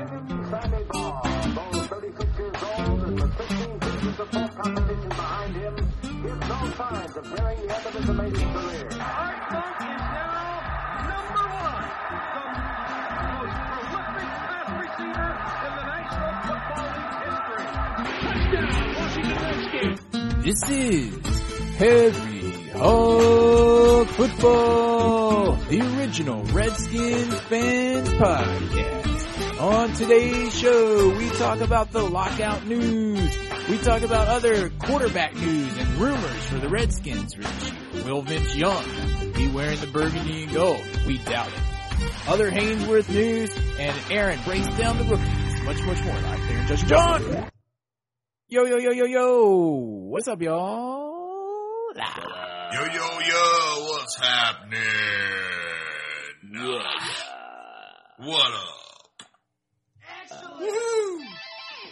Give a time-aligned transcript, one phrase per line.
[0.00, 1.20] Brilliant Sammy Baugh,
[1.54, 6.70] though 36 years old and with 15 seasons of full competition behind him, gives no
[6.78, 8.88] signs of nearing the end of his amazing career.
[8.98, 10.62] Art is now
[11.10, 11.84] number one,
[12.30, 13.56] the most
[14.08, 15.30] prolific receiver
[15.66, 15.84] in the
[19.50, 19.94] history.
[20.42, 21.12] This is
[21.76, 28.99] Harry Hog Football, the original Redskins fans podcast.
[29.60, 33.38] On today's show, we talk about the lockout news.
[33.68, 38.04] We talk about other quarterback news and rumors for the Redskins for this year.
[38.06, 38.82] Will Vince Young
[39.34, 40.82] be wearing the burgundy and gold?
[41.06, 42.26] We doubt it.
[42.26, 45.62] Other Haynesworth news and Aaron breaks down the rookies.
[45.62, 47.50] Much, much more live there Just John.
[48.48, 49.44] Yo, yo, yo, yo, yo.
[50.08, 51.92] What's up, y'all?
[51.96, 54.80] Yo, yo, yo, what's happening?
[58.20, 58.79] What up?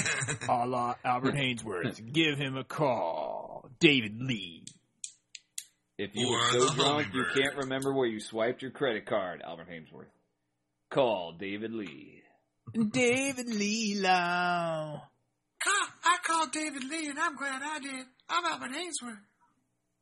[0.48, 3.68] a la Albert Haynesworth, give him a call.
[3.80, 4.64] David Lee.
[6.02, 9.42] If you Or were so drunk you can't remember where you swiped your credit card,
[9.46, 10.06] Albert Haynesworth,
[10.88, 12.22] call David Lee.
[12.72, 15.02] David Lee Lau.
[15.62, 18.06] I called David Lee and I'm glad I did.
[18.30, 19.18] I'm Albert Haynesworth.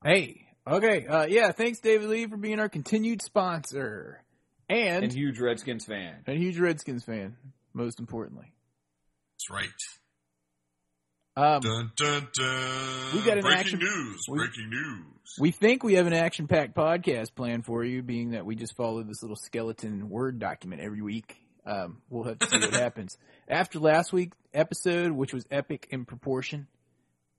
[0.04, 4.22] Hey, okay, uh, yeah, thanks David Lee for being our continued sponsor.
[4.68, 6.22] And, And huge Redskins fan.
[6.28, 7.36] a huge Redskins fan,
[7.74, 8.52] most importantly.
[9.34, 9.68] That's right.
[11.40, 13.14] Um, Dun, dun, dun.
[13.14, 14.20] We got an breaking action- news.
[14.28, 15.04] we- breaking news.
[15.38, 19.02] we think we have an action-packed podcast planned for you, being that we just follow
[19.04, 21.36] this little skeleton Word document every week.
[21.64, 23.16] Um, we'll have to see what happens.
[23.46, 26.66] After last week's episode, which was epic in proportion,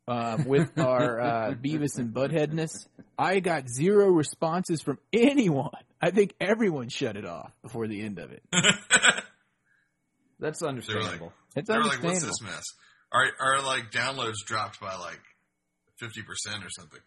[0.08, 5.72] um, with our uh, Beavis and Buttheadness, I got zero responses from anyone.
[6.02, 8.44] I think everyone shut it off before the end of it.
[10.40, 11.34] That's understandable.
[11.56, 12.10] It's They're like, understandable.
[12.10, 12.64] what's this mess?
[13.12, 15.20] Our, our like downloads dropped by like
[16.02, 17.00] 50% or something.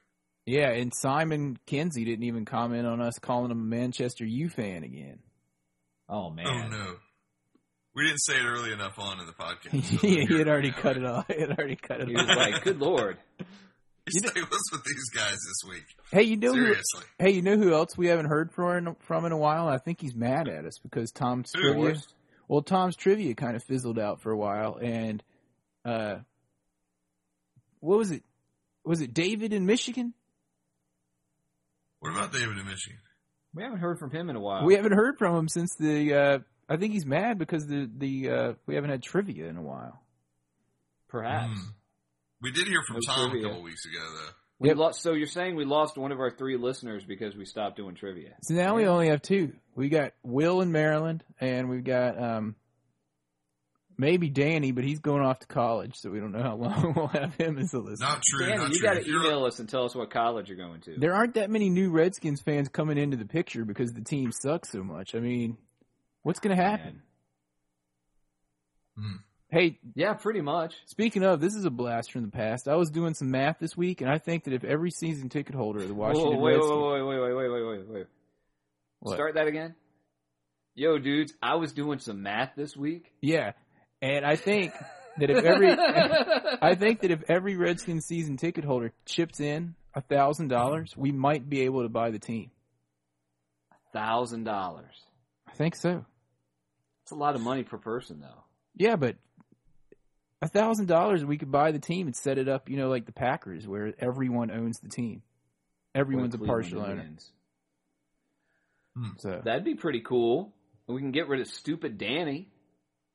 [0.47, 4.83] Yeah, and Simon Kinsey didn't even comment on us calling him a Manchester U fan
[4.83, 5.21] again.
[6.09, 6.47] Oh man.
[6.49, 6.95] Oh no.
[7.95, 9.85] We didn't say it early enough on in the podcast.
[10.01, 11.27] so he had already cut it off.
[11.33, 12.27] He had already cut it He off.
[12.27, 13.19] was like, good lord.
[14.11, 15.85] He's like, what's with these guys this week?
[16.11, 16.65] Hey, you know who?
[16.65, 17.05] Seriously.
[17.21, 19.69] Hey, you know who else we haven't heard from from in a while?
[19.69, 21.61] I think he's mad at us because Tom's Who?
[21.63, 21.81] trivia.
[21.81, 22.15] Worst.
[22.49, 25.23] Well, Tom's trivia kind of fizzled out for a while, and
[25.85, 26.17] uh,
[27.81, 28.23] what was it?
[28.85, 30.15] Was it David in Michigan?
[32.01, 32.99] What about David in Michigan?
[33.55, 34.65] We haven't heard from him in a while.
[34.65, 36.15] We haven't heard from him since the.
[36.15, 36.39] Uh,
[36.69, 40.01] I think he's mad because the the uh, we haven't had trivia in a while.
[41.09, 41.53] Perhaps.
[41.61, 41.67] Hmm.
[42.41, 43.47] We did hear from No Tom trivia.
[43.47, 44.33] a couple weeks ago, though.
[44.59, 44.77] We Yep.
[44.79, 45.03] lost.
[45.03, 48.35] So you're saying we lost one of our three listeners because we stopped doing trivia?
[48.43, 49.53] So now we only have two.
[49.75, 52.57] We got Will in Maryland, and we've got um,
[53.97, 57.07] maybe Danny, but he's going off to college, so we don't know how long we'll
[57.09, 58.07] have him as a listener.
[58.07, 58.47] Not true.
[58.47, 60.97] Danny, not you got to email us and tell us what college you're going to.
[60.99, 64.71] There aren't that many new Redskins fans coming into the picture because the team sucks
[64.71, 65.15] so much.
[65.15, 65.57] I mean,
[66.23, 67.03] what's going to happen?
[68.97, 69.05] Man.
[69.07, 69.17] Hmm.
[69.49, 70.75] Hey, Yeah, pretty much.
[70.87, 72.69] speaking of, this is a blast from the past.
[72.69, 75.55] I was doing some math this week, and I think that if every season ticket
[75.55, 78.07] holder of the Washington Whoa, wait, Redskins, wait, wait, wait, wait, wait, wait, wait.
[79.01, 79.15] What?
[79.15, 79.75] Start that again.
[80.75, 83.13] Yo, dudes, I was doing some math this week.
[83.21, 83.53] yeah,
[84.03, 84.73] and I think
[85.19, 90.01] that if every, I think that if every Redskins season ticket holder chips in a
[90.01, 92.51] thousand dollars, we might be able to buy the team.
[93.93, 94.95] Thousand dollars.
[95.49, 96.05] I think so.
[97.05, 98.45] That's a lot of money per person, though.
[98.75, 99.17] Yeah, but
[100.41, 103.07] a thousand dollars we could buy the team and set it up, you know, like
[103.07, 105.23] the Packers, where everyone owns the team.
[105.95, 106.93] Everyone's a partial owner.
[106.93, 107.31] Indians.
[109.19, 109.41] So hmm.
[109.45, 110.53] That'd be pretty cool.
[110.87, 112.49] We can get rid of stupid Danny,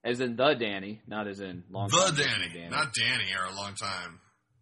[0.04, 1.90] as in the Danny, not as in long.
[1.90, 4.20] The time Danny, listener not Danny, our longtime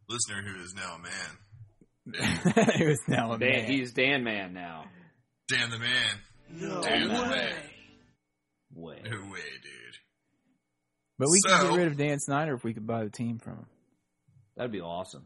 [0.09, 1.37] listener who is now a man.
[2.79, 3.71] it was now a Dan, man.
[3.71, 4.85] he's Dan Man now.
[5.47, 6.19] Dan the man.
[6.51, 7.29] No Dan the way.
[7.29, 7.55] man.
[8.73, 9.01] Way.
[9.03, 9.95] No way, dude.
[11.17, 13.53] but we could get rid of Dan Snyder if we could buy the team from
[13.53, 13.65] him.
[14.57, 15.25] That'd be awesome.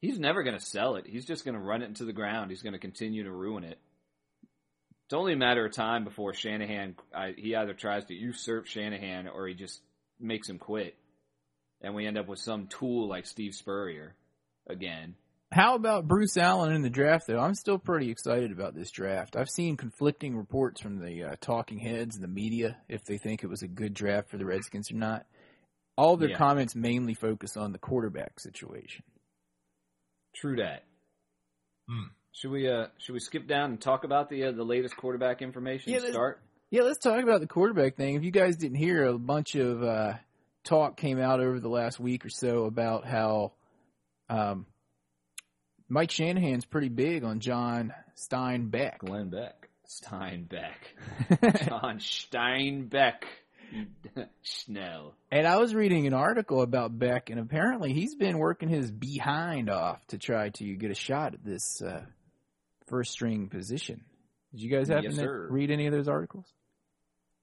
[0.00, 1.06] He's never going to sell it.
[1.06, 2.50] He's just going to run it into the ground.
[2.50, 3.78] He's going to continue to ruin it.
[5.06, 6.96] It's only a matter of time before Shanahan.
[7.14, 9.80] I, he either tries to usurp Shanahan or he just
[10.18, 10.96] makes him quit,
[11.82, 14.14] and we end up with some tool like Steve Spurrier
[14.66, 15.14] again.
[15.52, 17.38] How about Bruce Allen in the draft, though?
[17.38, 19.36] I'm still pretty excited about this draft.
[19.36, 23.44] I've seen conflicting reports from the uh, talking heads and the media if they think
[23.44, 25.26] it was a good draft for the Redskins or not.
[25.96, 26.38] All their Yeah.
[26.38, 29.04] comments mainly focus on the quarterback situation.
[30.34, 30.82] True that.
[31.88, 32.08] Hmm.
[32.34, 35.40] Should we uh should we skip down and talk about the uh, the latest quarterback
[35.40, 36.40] information Yeah, start?
[36.70, 38.16] Yeah, let's talk about the quarterback thing.
[38.16, 40.14] If you guys didn't hear, a bunch of uh,
[40.64, 43.52] talk came out over the last week or so about how
[44.28, 44.66] um,
[45.88, 48.98] Mike Shanahan's pretty big on John Steinbeck.
[48.98, 49.68] Glenn Beck.
[49.88, 50.72] Steinbeck.
[51.68, 53.22] John Steinbeck.
[54.42, 55.14] Schnell.
[55.30, 59.70] And I was reading an article about Beck, and apparently he's been working his behind
[59.70, 62.02] off to try to get a shot at this uh,
[62.86, 64.02] first string position.
[64.52, 65.48] Did you guys happen Yes, to sir.
[65.50, 66.46] read any of those articles?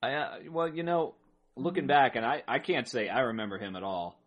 [0.02, 1.16] I uh, well, you know,
[1.56, 4.18] looking back, and I I can't say I remember him at all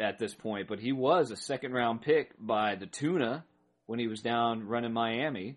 [0.00, 3.44] at this point, but he was a second round pick by the Tuna
[3.86, 5.56] when he was down running Miami.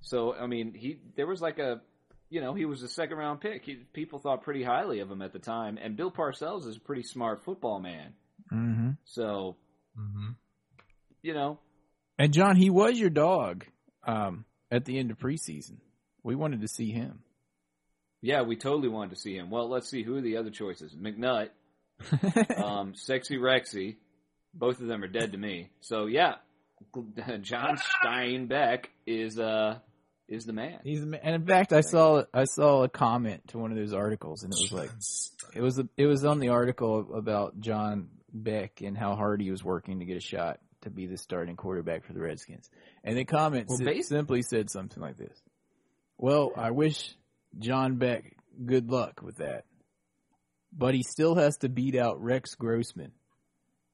[0.00, 1.80] So I mean, he there was like a
[2.28, 3.64] you know he was a second round pick.
[3.64, 6.80] He, people thought pretty highly of him at the time, and Bill Parcells is a
[6.80, 8.12] pretty smart football man.
[8.52, 8.90] Mm-hmm.
[9.04, 9.56] So
[9.98, 10.30] Mm-hmm.
[11.22, 11.58] you know,
[12.18, 13.64] And John, he was your dog
[14.04, 15.76] um, at the end of preseason.
[16.22, 17.20] We wanted to see him.
[18.20, 19.50] yeah, we totally wanted to see him.
[19.50, 20.94] Well, let's see who are the other choices.
[20.94, 21.48] McNutt,
[22.62, 23.96] um, Sexy Rexy,
[24.54, 25.70] both of them are dead to me.
[25.80, 26.34] So yeah,
[27.42, 29.78] John Steinbeck is uh
[30.28, 30.78] is the man.
[30.84, 33.76] He's the ma- and in fact, I saw I saw a comment to one of
[33.78, 34.90] those articles, and it was like
[35.54, 39.64] it was it was on the article about John Beck and how hard he was
[39.64, 42.68] working to get a shot to be the starting quarterback for the Redskins.
[43.04, 45.36] And the comment Well, si- simply said something like this:
[46.18, 47.14] "Well, I wish
[47.58, 49.64] John Beck good luck with that,
[50.72, 53.12] but he still has to beat out Rex Grossman.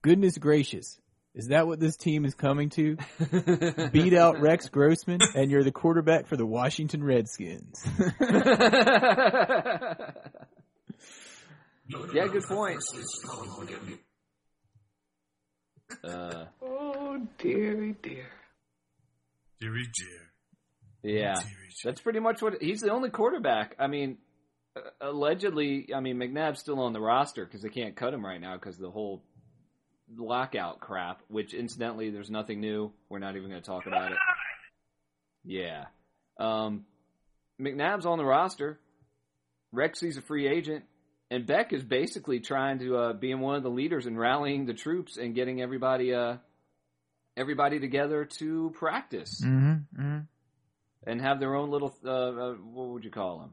[0.02, 1.00] Goodness gracious."
[1.36, 2.96] Is that what this team is coming to?
[3.92, 7.86] Beat out Rex Grossman, and you're the quarterback for the Washington Redskins.
[12.14, 12.80] yeah, good point.
[16.04, 18.26] Uh, Oh, dearie dear.
[19.60, 20.30] Deary dear.
[21.02, 21.70] yeah, Deary dear.
[21.84, 23.74] that's pretty much what he's the only quarterback.
[23.78, 24.18] I mean,
[24.76, 28.40] uh, allegedly, I mean McNabb's still on the roster because they can't cut him right
[28.40, 29.22] now because the whole
[30.16, 31.22] lockout crap.
[31.28, 32.92] Which incidentally, there's nothing new.
[33.08, 34.18] We're not even going to talk about it.
[35.44, 35.84] Yeah,
[36.38, 36.84] um,
[37.60, 38.78] McNabb's on the roster.
[39.74, 40.84] Rexy's a free agent.
[41.30, 44.74] And Beck is basically trying to uh, being one of the leaders in rallying the
[44.74, 46.36] troops and getting everybody uh,
[47.36, 50.18] everybody together to practice mm-hmm, mm-hmm.
[51.06, 53.50] and have their own little uh, uh, what would you call them?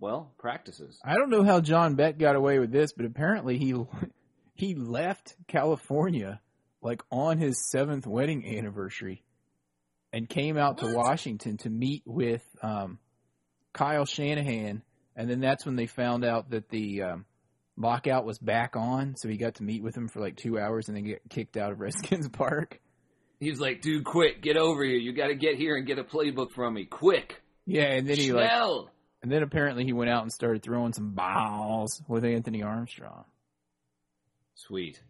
[0.00, 1.00] Well, practices.
[1.04, 3.74] I don't know how John Beck got away with this, but apparently he
[4.54, 6.40] he left California
[6.80, 9.24] like on his seventh wedding anniversary
[10.12, 12.98] and came out to Washington to meet with um,
[13.72, 14.82] Kyle Shanahan,
[15.18, 17.24] and then that's when they found out that the um,
[17.76, 20.86] lockout was back on, so he got to meet with him for like two hours
[20.86, 22.80] and then get kicked out of Redskins Park.
[23.40, 24.96] He's like, dude, quick, get over here.
[24.96, 27.42] You got to get here and get a playbook from me, quick.
[27.66, 28.90] Yeah, and then he like, Schnell.
[29.22, 33.24] and then apparently he went out and started throwing some balls with Anthony Armstrong.
[34.54, 35.00] Sweet.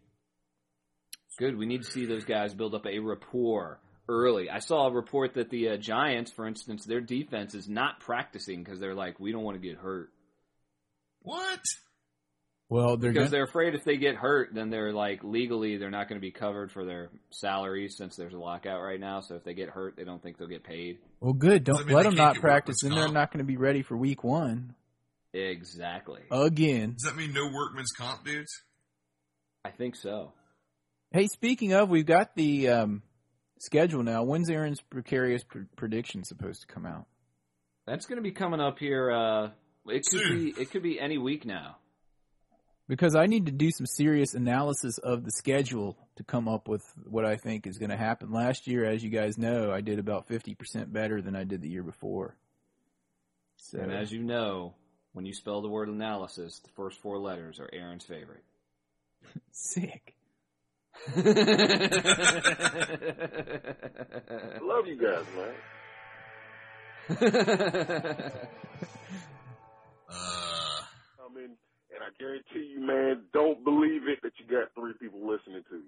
[1.37, 1.55] Good.
[1.55, 3.79] We need to see those guys build up a rapport
[4.09, 4.49] early.
[4.49, 8.63] I saw a report that the uh, Giants, for instance, their defense is not practicing
[8.63, 10.09] because they're like, we don't want to get hurt.
[11.21, 11.61] What?
[12.69, 15.89] Well, they're Because gonna, they're afraid if they get hurt, then they're like legally they're
[15.89, 19.21] not going to be covered for their salaries since there's a lockout right now.
[19.21, 20.99] So if they get hurt, they don't think they'll get paid.
[21.19, 21.63] well, good.
[21.63, 22.77] Don't that mean let them can't practice.
[22.83, 24.75] workman's Then they're not going to be ready for week one
[25.33, 26.21] Exactly.
[26.31, 26.93] again.
[26.93, 28.51] Does that mean no workman's comp, dudes?
[29.65, 30.33] I think so.
[31.11, 33.01] Hey, speaking of, we've got the um,
[33.59, 34.23] schedule now.
[34.23, 37.05] When's Aaron's precarious pr- prediction supposed to come out?
[37.85, 39.11] That's going to be coming up here.
[39.11, 39.49] Uh,
[39.87, 40.37] it could Soon.
[40.37, 40.61] be.
[40.61, 41.77] It could be any week now.
[42.87, 46.83] Because I need to do some serious analysis of the schedule to come up with
[47.07, 48.31] what I think is going to happen.
[48.31, 51.61] Last year, as you guys know, I did about fifty percent better than I did
[51.61, 52.35] the year before.
[53.57, 54.73] So, And as you know,
[55.13, 58.43] when you spell the word analysis, the first four letters are Aaron's favorite.
[59.51, 60.15] sick.
[64.61, 65.53] Love you guys, man.
[70.11, 70.81] Uh,
[71.23, 71.51] I mean,
[71.93, 75.75] and I guarantee you, man, don't believe it that you got three people listening to
[75.75, 75.83] you.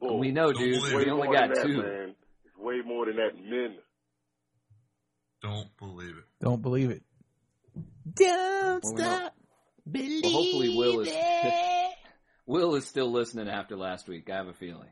[0.00, 0.18] Bull.
[0.18, 0.80] we know, Don't dude.
[0.80, 1.76] believe Way We only more got than that, two.
[1.82, 2.14] man.
[2.44, 3.76] It's way more than that, men.
[5.42, 6.24] don't believe it.
[6.40, 7.02] Don't believe it.
[8.16, 9.34] Don't Well, stop
[9.88, 10.22] believing.
[10.24, 11.08] Well, hopefully Will is
[12.46, 14.28] Will is still listening after last week.
[14.30, 14.88] I have a feeling.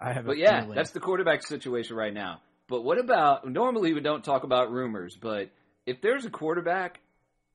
[0.00, 0.26] I have.
[0.26, 0.76] But yeah, feeling.
[0.76, 2.40] that's the quarterback situation right now.
[2.68, 5.50] But what about normally we don't talk about rumors, but
[5.86, 7.00] if there's a quarterback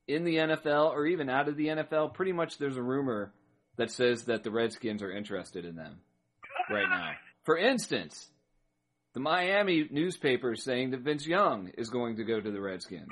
[0.07, 3.31] in the NFL or even out of the NFL, pretty much there's a rumor
[3.77, 5.99] that says that the Redskins are interested in them
[6.69, 7.11] right now.
[7.43, 8.29] For instance,
[9.13, 13.09] the Miami newspaper is saying that Vince Young is going to go to the Redskins.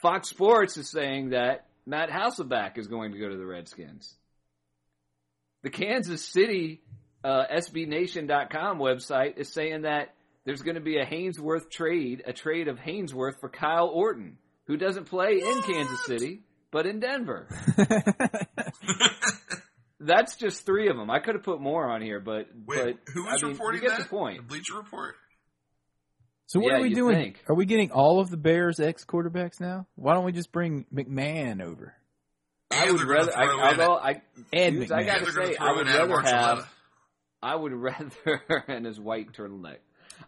[0.00, 4.16] Fox Sports is saying that Matt Hasselbeck is going to go to the Redskins.
[5.62, 6.82] The Kansas City
[7.24, 10.14] uh, SBNation.com website is saying that
[10.44, 14.76] there's going to be a Haynesworth trade, a trade of Haynesworth for Kyle Orton, who
[14.76, 16.40] doesn't play in Kansas City,
[16.72, 17.46] but in Denver.
[20.00, 21.10] That's just three of them.
[21.10, 23.82] I could have put more on here, but Wait, but who was I mean, reporting
[23.82, 24.04] you get that?
[24.04, 24.38] the point.
[24.38, 25.14] The Bleacher Report.
[26.46, 27.14] so what Yeah, are we doing?
[27.14, 27.44] think.
[27.48, 29.86] Are we getting all of the Bears ex quarterbacks now?
[29.94, 31.94] Why don't we just bring McMahon over?
[32.72, 33.36] I would rather.
[33.36, 35.86] I, throw in- although I, Ed dudes, I gotta and they're gonna say, I would
[35.86, 36.68] rather have.
[37.42, 39.78] I would rather, and his white turtleneck.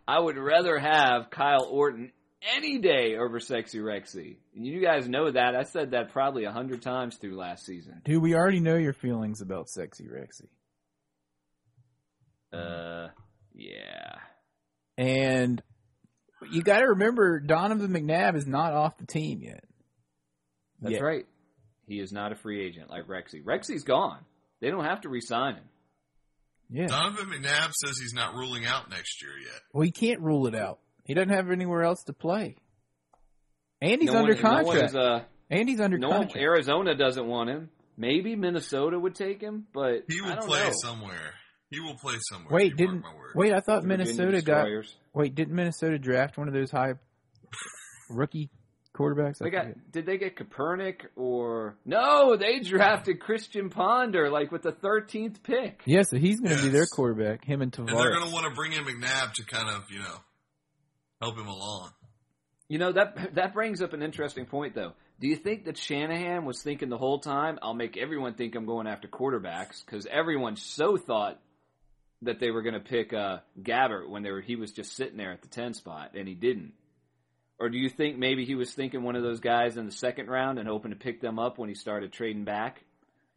[0.07, 2.13] I would rather have Kyle Orton
[2.57, 4.37] any day over Sexy Rexy.
[4.55, 5.55] And you guys know that.
[5.55, 8.03] I said that probably a hundred times through last season.
[8.05, 10.49] Dude, we already know your feelings about Sexy Rexy.
[12.53, 13.09] Uh,
[13.55, 14.17] yeah.
[14.99, 15.63] And
[16.51, 19.65] you got to remember, Donovan McNabb is not off the team yet.
[20.81, 21.03] That's Yet.
[21.03, 21.27] right.
[21.87, 23.43] He is not a free agent like Rexy.
[23.45, 24.19] Rexy's gone.
[24.61, 25.65] They don't have to re-sign him.
[26.71, 26.87] Yeah.
[26.87, 29.61] Donovan McNabb says he's not ruling out next year yet.
[29.73, 30.79] Well, he can't rule it out.
[31.05, 32.57] He doesn't have anywhere else to play.
[33.83, 34.67] And he's No under one- contract.
[34.67, 36.43] one's, uh, and he's under no one- contract.
[36.43, 37.69] Arizona doesn't want him.
[37.97, 40.73] Maybe Minnesota would take him, but He I will don't play know.
[40.73, 41.35] somewhere.
[41.71, 42.53] He will play somewhere.
[42.55, 43.35] Wait, didn't mark my words.
[43.35, 43.53] wait?
[43.53, 44.67] I thought Minnesota got.
[45.13, 46.95] Wait, didn't Minnesota draft one of those high
[48.11, 48.51] rookie
[48.95, 49.43] quarterbacks?
[49.43, 49.93] I They got forget.
[49.93, 52.37] did they get Kaepernick or no?
[52.37, 55.83] They drafted Christian Ponder like with the thirteenth pick.
[55.85, 57.45] Yeah, so he's going to be their quarterback.
[57.45, 59.99] Him and And they're going to want to bring in McNabb to kind of, you
[59.99, 60.17] know,
[61.21, 61.91] help him along.
[62.69, 64.93] You know that that brings up an interesting point though.
[65.21, 68.67] Do you think that Shanahan was thinking the whole time, "I'll make everyone think I'm
[68.67, 71.41] going after quarterbacks" because everyone so thought
[72.23, 75.19] that they were going to pick uh, Gabbert when they were he was just sitting
[75.19, 76.73] there at the ten spot and he didn't.
[77.59, 80.29] Or do you think maybe he was thinking one of those guys in the second
[80.29, 82.83] round and hoping to pick them up when he started trading back?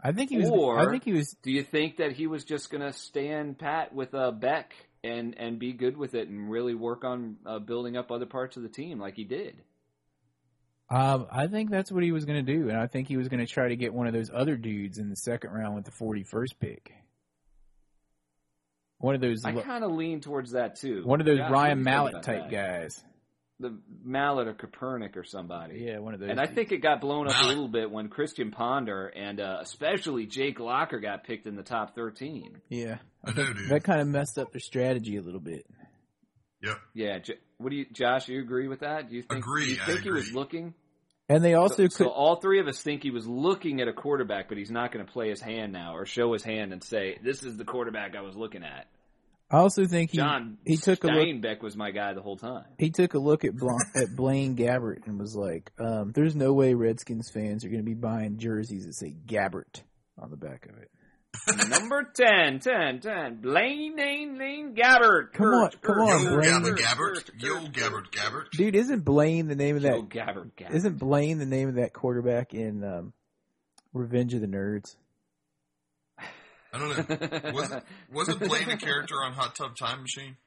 [0.02, 0.50] I think he was.
[0.50, 1.36] Or- I think he was.
[1.44, 5.36] Do you think that he was just going to stand pat with uh, Beck and
[5.38, 8.64] and be good with it and really work on uh, building up other parts of
[8.64, 9.62] the team like he did?
[10.90, 13.28] Um, I think that's what he was going to do, and I think he was
[13.28, 15.86] going to try to get one of those other dudes in the second round with
[15.86, 16.94] the forty-first pick.
[19.00, 19.44] One of those.
[19.44, 21.04] I kind of lean towards that too.
[21.04, 22.52] one of those Ryan Mallett type that?
[22.52, 23.04] guys.
[23.60, 25.80] The Mallett or Kaepernick or somebody.
[25.80, 26.30] Yeah, one of those.
[26.30, 29.58] And I think it got blown up a little bit when Christian Ponder and uh,
[29.62, 32.62] especially Jake Locker got picked in the top 13.
[32.70, 33.70] Yeah, I know, dude.
[33.70, 35.66] that kind of messed up their strategy a little bit.
[36.62, 36.80] Yep.
[36.94, 38.28] Yeah, J- what do you, Josh?
[38.28, 39.10] You agree with that?
[39.10, 39.40] Do you think?
[39.44, 40.74] Agree, Do you I think he was looking?
[41.30, 41.92] And they also so, could.
[41.94, 44.92] so all three of us think he was looking at a quarterback, but he's not
[44.92, 47.66] going to play his hand now or show his hand and say, "This is the
[47.66, 48.88] quarterback I was looking at."
[49.50, 51.16] I also think he John he took a look.
[51.26, 52.66] Steinbeck was my guy the whole time.
[52.78, 56.52] He took a look at Bla- at Blaine Gabbert and was like, um, "There's no
[56.54, 59.84] way Redskins fans are going to be buying jerseys that say Gabbert
[60.18, 60.90] on the back of it."
[61.70, 63.42] Number 10, 10, 10.
[63.42, 65.34] Blaine, Lane, Lane, Gabbert.
[65.34, 66.42] Come on, Kurt, come on, Yo, Blaine.
[66.42, 67.26] Gabbert, Kurt, Gabbert.
[67.26, 68.50] Kurt, Yo, Gabbert, Gabbert.
[68.52, 69.94] Dude, isn't Blaine the name of that?
[69.96, 70.74] Yo, Gabbert, Gabbert.
[70.74, 73.14] Isn't Blaine the name of that quarterback in um,
[73.94, 74.96] Revenge of the Nerds?
[76.78, 77.52] I don't know.
[77.54, 80.38] Wasn't, wasn't Blaine a character on Hot Tub Time Machine?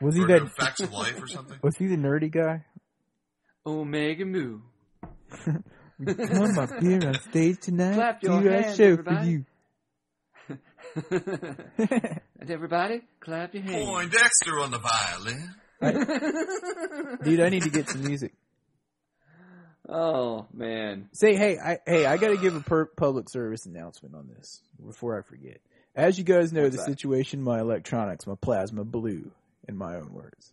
[0.00, 0.50] Was he Or that?
[0.58, 1.58] Facts of Life or something?
[1.62, 2.64] Was he the nerdy guy?
[3.64, 4.58] Omega Mu.
[5.44, 5.62] Come
[6.04, 7.94] on, my beer on stage tonight.
[7.94, 9.18] Clap Do your a hands, show everybody.
[9.18, 9.44] for you.
[12.40, 13.84] and everybody, clap your hands.
[13.86, 15.54] Poindexter on the violin.
[17.22, 18.32] Dude, I need to get some music.
[19.92, 24.14] Oh man, Say, hey, I, hey, I got to give a per- public service announcement
[24.14, 25.60] on this before I forget.
[25.94, 26.88] As you guys know, What's the that?
[26.88, 29.30] situation, my electronics, my plasma blew,
[29.68, 30.52] in my own words.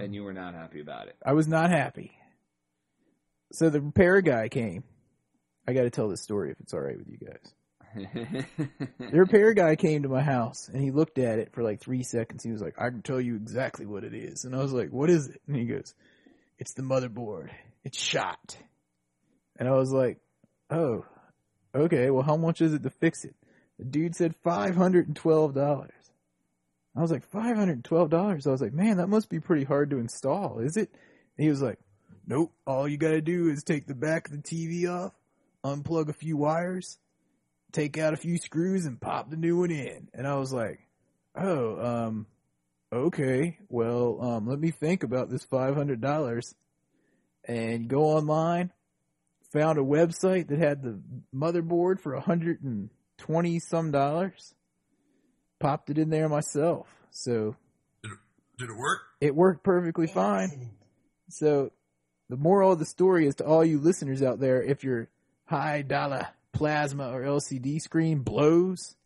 [0.00, 1.16] and you were not happy about it.
[1.24, 2.12] I was not happy.
[3.52, 4.82] So the repair guy came.
[5.68, 7.52] I got to tell this story if it's all right with you guys.
[8.98, 12.02] The repair guy came to my house and he looked at it for like three
[12.02, 12.42] seconds.
[12.42, 14.44] He was like, I can tell you exactly what it is.
[14.44, 15.40] And I was like, what is it?
[15.46, 15.94] And he goes,
[16.58, 17.50] it's the motherboard.
[17.84, 18.56] It's shot.
[19.56, 20.18] And I was like,
[20.70, 21.04] oh,
[21.74, 22.10] okay.
[22.10, 23.34] Well, how much is it to fix it?
[23.78, 25.90] The dude said $512.
[26.96, 28.46] I was like, $512?
[28.46, 30.90] I was like, man, that must be pretty hard to install, is it?
[31.36, 31.78] And he was like,
[32.26, 32.52] nope.
[32.66, 35.12] All you gotta do is take the back of the TV off,
[35.64, 36.98] unplug a few wires,
[37.72, 40.08] take out a few screws and pop the new one in.
[40.14, 40.80] And I was like,
[41.36, 42.26] oh, um,
[42.92, 46.54] okay, well, um, let me think about this five hundred dollars,
[47.46, 48.72] and go online,
[49.52, 51.00] found a website that had the
[51.34, 54.54] motherboard for a hundred and twenty some dollars,
[55.60, 57.56] popped it in there myself, so
[58.58, 59.00] Did it work?
[59.20, 60.70] it worked perfectly fine.
[61.30, 61.70] So
[62.28, 65.08] the moral of the story is to all you listeners out there, if your
[65.46, 68.96] high dollar plasma or LCD screen blows,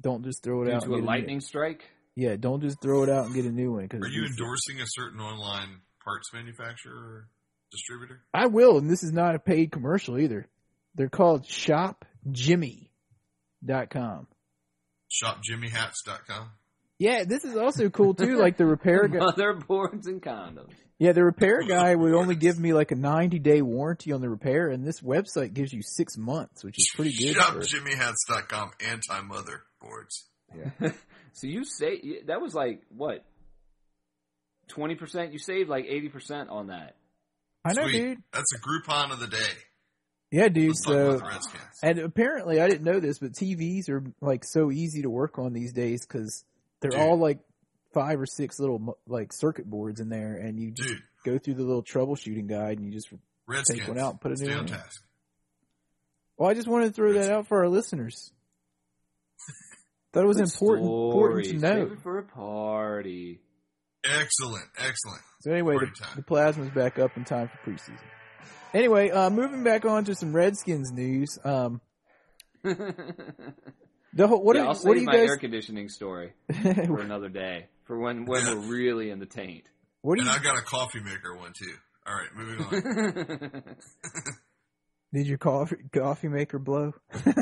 [0.00, 0.82] don't just throw it Due out.
[0.82, 1.84] to a get new- lightning strike.
[2.16, 3.88] yeah, don't just throw it out and get a new one.
[3.88, 7.28] Cause Are you endorsing a certain online parts manufacturer or
[7.74, 8.20] distributor?
[8.32, 10.48] I will, and this is not a paid commercial either.
[10.94, 14.26] They're called ShopJimmy.com.
[15.10, 16.50] ShopJimmyHats.com.
[16.98, 18.36] Yeah, this is also cool too.
[18.36, 19.18] Like the repair guy.
[19.18, 20.72] Motherboards and condoms.
[20.98, 24.28] Yeah, the repair guy would only give me like a 90 day warranty on the
[24.30, 27.36] repair, and this website gives you six months, which is pretty good.
[27.36, 30.22] for- ShopJimmyHats.com anti-motherboards.
[30.56, 30.92] Yeah.
[31.32, 33.24] so you say that was like what?
[34.68, 35.32] Twenty percent.
[35.32, 36.96] You saved like eighty percent on that.
[37.64, 37.92] I know, Sweet.
[37.92, 38.22] dude.
[38.32, 39.38] That's a Groupon of the day.
[40.30, 40.68] Yeah, dude.
[40.68, 41.20] Let's So,
[41.82, 45.52] and apparently, I didn't know this, but TVs are like so easy to work on
[45.52, 46.44] these days because
[46.80, 47.00] they're Dude.
[47.00, 47.38] all like
[47.92, 51.54] five or six little like circuit boards in there, and you just Dude, go through
[51.54, 53.08] the little troubleshooting guide, and you just.
[53.46, 53.86] Redskins.
[53.86, 54.72] one out and put a stay new one in.
[54.72, 55.02] task.
[56.36, 58.32] Well, I just wanted to throw that out for our listeners.
[60.12, 61.74] Thought it was important important to story.
[61.90, 61.96] know.
[62.02, 63.40] For a party.
[64.04, 65.22] Excellent, excellent.
[65.40, 66.16] So anyway, the, Party time.
[66.16, 67.98] the plasma's back up in time for preseason.
[68.74, 71.38] Anyway, uh, moving back on to some Redskins news.
[71.44, 71.80] Um,
[72.64, 76.32] the whole, what yeah, do, I'll what save do you my air conditioning story
[76.62, 77.66] for another day.
[77.84, 78.54] For when when Yeah.
[78.54, 79.64] we're really in the taint.
[80.02, 80.36] what do And you?
[80.36, 81.74] I got a coffee maker one too.
[82.06, 83.64] All right, moving on.
[85.14, 87.32] Did your coffee coffee maker blow, My coffee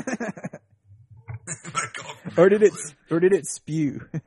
[2.37, 2.73] or did it
[3.11, 4.01] or did it spew?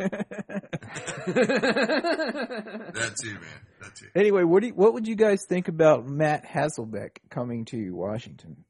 [1.26, 3.42] That too, man.
[3.82, 4.06] That too.
[4.14, 8.64] anyway, what do you, what would you guys think about Matt Hasselbeck coming to Washington?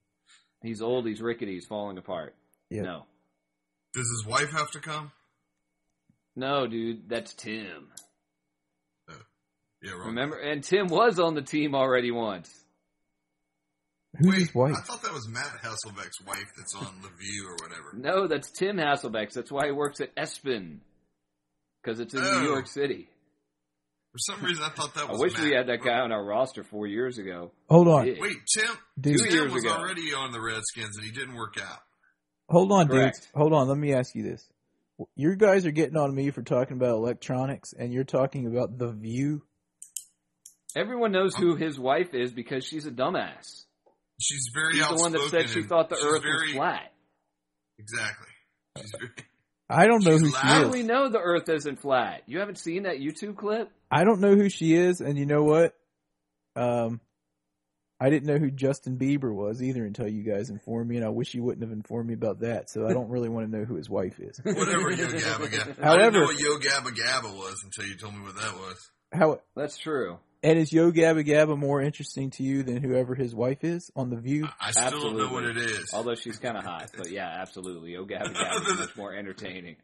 [0.62, 1.06] he's old.
[1.06, 1.54] He's rickety.
[1.54, 2.34] He's falling apart.
[2.70, 2.82] Yeah.
[2.82, 3.06] No,
[3.94, 5.12] Does his wife have to come?
[6.34, 7.08] no, dude.
[7.08, 7.88] That's Tim.
[9.08, 9.14] Oh.
[9.82, 10.06] Yeah, wrong.
[10.08, 10.36] Remember?
[10.38, 12.52] And Tim was on the team already once.
[14.18, 14.74] Who's Wait, his wife?
[14.76, 17.92] I thought that was Matt Hasselbeck's wife that's on The View or whatever.
[17.94, 19.32] No, that's Tim Hasselbeck.
[19.32, 20.78] That's why he works at ESPN.
[21.82, 22.40] Because it's in Oh.
[22.40, 23.08] New York City.
[24.12, 25.32] For some reason, I thought that was I was.
[25.34, 27.52] wish we had that guy on our roster four years ago.
[27.68, 28.14] Hold on, Yeah.
[28.18, 28.70] Wait, Tim.
[28.98, 29.18] dude.
[29.18, 29.74] Two Tim years was ago.
[29.74, 31.80] already on the Redskins and he didn't work out.
[32.48, 32.96] Hold on, dude.
[32.96, 33.28] Correct.
[33.34, 33.68] Hold on.
[33.68, 34.48] Let me ask you this.
[35.14, 38.92] You guys are getting on me for talking about electronics, and you're talking about the
[38.92, 39.42] View.
[40.74, 43.64] Everyone knows who his wife is because she's a dumbass.
[44.20, 46.92] She's very She's the one that said she thought the Earth very, was flat.
[47.78, 48.28] Exactly.
[48.78, 49.12] She's very,
[49.68, 50.40] I don't know She's who loud.
[50.42, 50.64] she How is.
[50.70, 52.22] do we know the Earth isn't flat?
[52.26, 53.70] You haven't seen that YouTube clip?
[53.90, 55.74] I don't know who she is, and you know what?
[56.54, 57.00] Um,
[58.00, 61.08] I didn't know who Justin Bieber was either until you guys informed me, and I
[61.08, 62.70] wish you wouldn't have informed me about that.
[62.70, 64.38] So I don't really want to know who his wife is.
[64.42, 65.78] whatever Yo Gabba Gabba.
[65.82, 68.54] I However- didn't know what Yo Gabba Gabba was until you told me what that
[68.54, 68.90] was.
[69.12, 70.18] How That's true.
[70.46, 74.10] And is Yo Gabba Gabba more interesting to you than whoever his wife is on
[74.10, 74.46] the View?
[74.60, 75.90] I still don't know what it is.
[75.92, 77.92] Although she's kind of hot, but yeah, absolutely.
[77.92, 79.74] Yo Gabba Gabba is much more entertaining.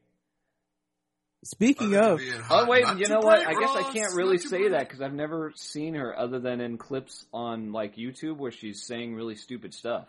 [1.45, 3.43] Speaking Other of, Oh wait, you know what?
[3.43, 4.71] bright, I guess I can't really say bright.
[4.71, 8.87] that because I've never seen her other than in clips on like YouTube where she's
[8.87, 10.07] saying really stupid stuff.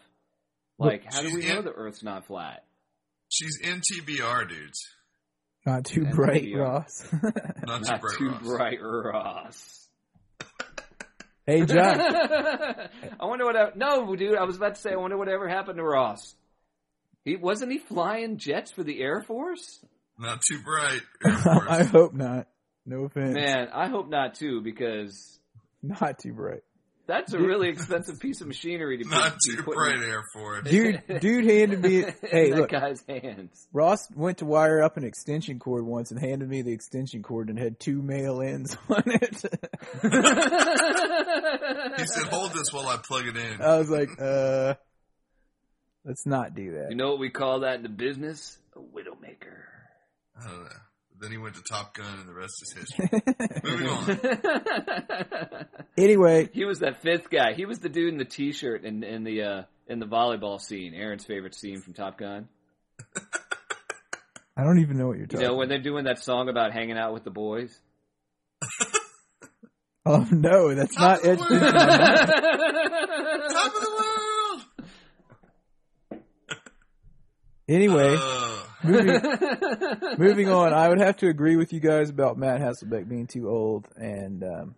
[0.77, 2.63] Like, how do She's we know the Earth's not flat?
[3.29, 4.79] She's in TBR, dudes.
[5.65, 6.59] not too bright, video.
[6.61, 7.07] Ross.
[7.65, 9.82] Not too bright, too Ross.
[11.45, 11.65] Bright, Ross.
[11.65, 12.89] hey, John.
[13.19, 13.55] I wonder what.
[13.55, 14.91] ev- No, dude, I was about to say.
[14.93, 16.35] I wonder whatever happened to Ross.
[17.25, 19.79] He wasn't he flying jets for the Air Force?
[20.19, 21.01] Not too bright.
[21.69, 22.47] I hope not.
[22.85, 23.33] No offense.
[23.33, 25.39] Man, I hope not too because
[25.81, 26.63] Not too bright.
[27.05, 30.23] That's a really expensive piece of machinery to Not put, be too putting bright, Air
[30.33, 30.63] Force.
[30.69, 32.03] Dude, dude handed me.
[32.03, 33.67] in Hey, that look, guy's hands.
[33.73, 37.49] Ross went to wire up an extension cord once and handed me the extension cord
[37.49, 39.41] and had two male ends on it.
[41.97, 44.75] He said, "Hold this while I plug it in." I was like, uh,
[46.05, 46.87] let's not do that.
[46.89, 48.57] You know what we call that in the business?
[48.75, 49.59] A widowmaker.
[50.41, 50.69] I don't know.
[51.23, 53.09] Then he went to Top Gun, and the rest is history.
[53.63, 54.19] Moving on.
[55.97, 57.53] Anyway, he was that fifth guy.
[57.53, 60.93] He was the dude in the t-shirt in, in the uh, in the volleyball scene.
[60.95, 62.49] Aaron's favorite scene from Top Gun.
[64.57, 65.41] I don't even know what you're talking.
[65.45, 67.79] You know when they're doing that song about hanging out with the boys.
[70.05, 71.39] Oh no, that's not it.
[71.39, 71.49] Top of
[73.81, 73.89] the
[76.11, 76.21] world.
[77.69, 78.52] Anyway, Uh,
[78.83, 79.21] moving,
[80.17, 83.49] moving on, I would have to agree with you guys about Matt Hasselbeck being too
[83.49, 84.75] old, and um,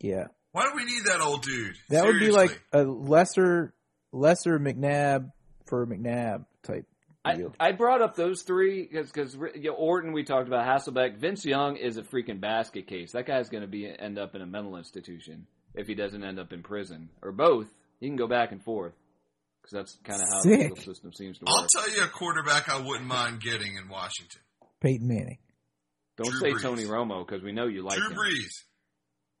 [0.00, 1.76] yeah, Why do we need that old dude?
[1.90, 3.74] that would be like a lesser,
[4.12, 5.30] lesser McNabb
[5.66, 6.86] for McNabb type
[7.24, 7.54] I, deal.
[7.58, 11.16] I brought up those three because you know, Orton we talked about Hasselbeck.
[11.16, 13.12] Vince Young is a freaking basket case.
[13.12, 16.38] That guy's going to be end up in a mental institution if he doesn't end
[16.38, 17.66] up in prison or both.
[18.00, 18.92] He can go back and forth
[19.64, 20.60] because that's kind of how the Sick.
[20.60, 21.54] legal system seems to work.
[21.56, 24.40] I'll tell you a quarterback I wouldn't mind getting in Washington.
[24.80, 25.38] Peyton Manning.
[26.18, 26.62] Don't Drew say Brees.
[26.62, 28.16] Tony Romo because we know you like Drew him.
[28.16, 28.50] Brees.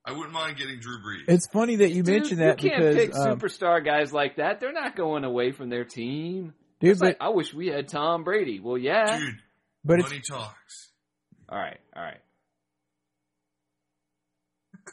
[0.06, 1.24] I wouldn't mind getting Drew Brees.
[1.28, 4.36] It's funny that you Dude, mentioned that you can't because pick um, superstar guys like
[4.36, 4.60] that.
[4.60, 6.54] They're not going away from their team.
[6.80, 8.60] dude, It's like I wish we had Tom Brady.
[8.60, 9.18] Well, yeah.
[9.18, 9.36] Dude,
[9.84, 10.90] but it's money talks.
[11.48, 12.20] All right, all right.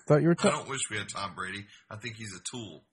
[0.07, 1.65] thought you were I don't wish we had Tom Brady.
[1.89, 2.83] I think he's a tool.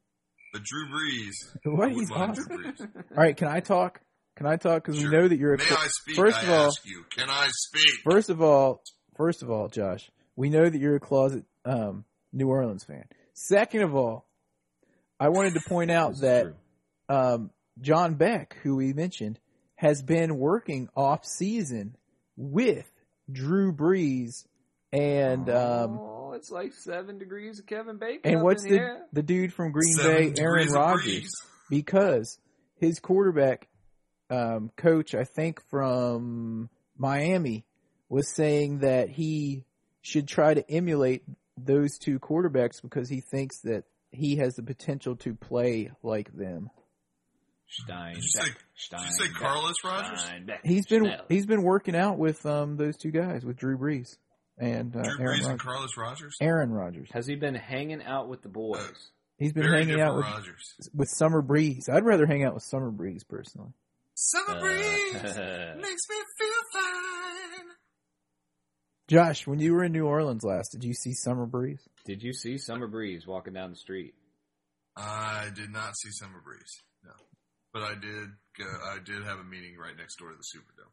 [0.52, 1.56] But Drew Brees.
[1.64, 2.76] What I he's awesome.
[2.96, 4.00] All right, can I talk?
[4.36, 4.84] Can I talk?
[4.84, 5.10] Because Sure.
[5.10, 6.16] we know that you're a May I speak?
[6.16, 7.04] First I of all- ask you.
[7.10, 8.00] Can I speak?
[8.04, 8.82] First of all,
[9.16, 13.04] first of all, Josh, we know that you're a closet um, New Orleans fan.
[13.34, 14.26] Second of all,
[15.20, 16.54] I wanted to point out that
[17.08, 19.38] um, John Beck, who we mentioned,
[19.74, 21.96] has been working off season
[22.36, 22.90] with
[23.30, 24.46] Drew Brees
[24.92, 25.98] and um,
[26.38, 28.20] it's like seven degrees of Kevin Bacon.
[28.24, 29.02] and up what's in the here.
[29.12, 31.30] the dude from Green Seven Bay, Aaron degrees Rodgers,
[31.68, 32.38] because
[32.76, 33.68] his quarterback
[34.30, 37.64] um, coach, I think from Miami,
[38.08, 39.64] was saying that he
[40.00, 41.22] should try to emulate
[41.56, 46.70] those two quarterbacks because he thinks that he has the potential to play like them.
[47.68, 48.14] Stein.
[48.14, 49.00] Did you say- Stein.
[49.00, 50.22] Did you say Carlos Rogers?
[50.24, 51.24] Steinbeck, He's been Schnell.
[51.28, 54.16] he's been working out with um, those two guys, with Drew Brees
[54.58, 55.60] and uh, Aaron Brees and Rodgers.
[55.62, 56.36] Carlos Rogers?
[56.40, 57.08] Aaron Rodgers.
[57.12, 59.10] Has he been hanging out with the boys?
[59.38, 60.74] He's been Very hanging out different with Rogers.
[60.94, 61.88] with Summer Breeze.
[61.92, 63.70] I'd rather hang out with Summer Breeze personally.
[64.14, 67.66] Summer Uh, breeze makes me feel fine.
[69.06, 71.80] Josh, when you were in New Orleans last, did you see Summer Breeze?
[72.04, 74.14] Did you see Summer Breeze walking down the street?
[74.96, 76.82] I did not see Summer Breeze.
[77.04, 77.12] No,
[77.72, 78.28] but I did.
[78.58, 80.90] Go, I did have a meeting right next door to the Superdome.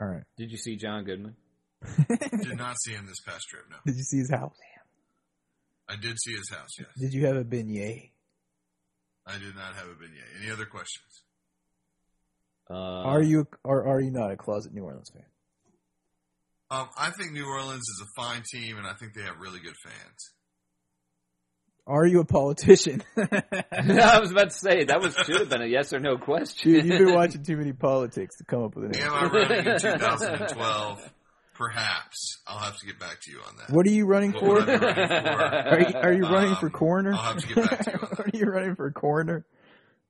[0.00, 0.24] All right.
[0.36, 1.36] Did you see John Goodman?
[2.08, 3.64] Did not see him this past trip.
[3.70, 4.56] No, Did you see his house?
[5.88, 6.70] I did see his house.
[6.78, 8.10] Yes, Did you have a beignet?
[9.26, 10.42] I did not have a beignet.
[10.42, 11.22] Any other questions?
[12.70, 15.24] Uh, are you or are you not a closet New Orleans fan?
[16.70, 19.60] Um, I think New Orleans is a fine team, and I think they have really
[19.60, 20.30] good fans.
[21.86, 23.02] Are you a politician?
[23.16, 26.72] I was about to say that was should have been a yes or no question.
[26.72, 29.36] Dude, you've been watching too many politics to come up with an Am answer.
[29.36, 31.10] I running in 2012?
[31.54, 32.42] Perhaps.
[32.46, 33.70] I'll have to get back to you on that.
[33.70, 34.54] What are you running What for?
[34.54, 35.42] would I be running for?
[35.42, 37.12] Are you, are you running Um, for coroner?
[37.12, 38.20] I'll have to get back to you on that.
[38.34, 39.46] are you running for coroner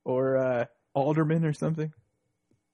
[0.05, 1.93] or uh, alderman or something?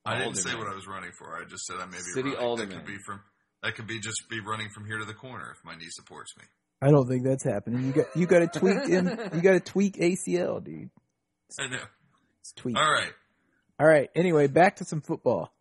[0.06, 1.36] I didn't say what I was running for.
[1.36, 2.36] I just said I may be City running.
[2.44, 2.70] alderman.
[2.70, 3.20] That could be from.
[3.62, 6.34] That could be just be running from here to the corner if my knee supports
[6.38, 6.44] me.
[6.80, 7.84] I don't think that's happening.
[7.88, 9.06] You got you got to tweak in.
[9.34, 10.88] You got to tweak ACL, dude.
[11.60, 11.76] I know.
[12.40, 12.76] It's tweak.
[12.78, 13.12] All right.
[13.78, 14.08] All right.
[14.14, 15.52] Anyway, back to some football.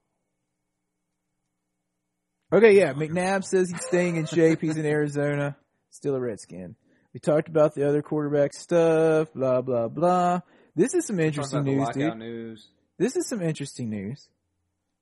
[2.51, 2.93] Okay, yeah.
[2.93, 4.61] McNabb says he's staying in shape.
[4.61, 5.55] He's in Arizona.
[5.91, 6.75] Still a Redskin.
[7.13, 9.33] We talked about the other quarterback stuff.
[9.33, 10.41] Blah blah blah.
[10.75, 12.17] This is some interesting news, dude.
[12.17, 12.67] news.
[12.97, 14.27] This is some interesting news.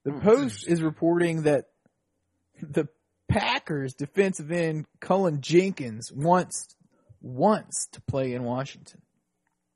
[0.04, 1.66] The Hmm, Post is reporting that
[2.62, 2.88] the
[3.28, 6.76] Packers defensive end Cullen Jenkins wants
[7.22, 9.02] wants to play in Washington.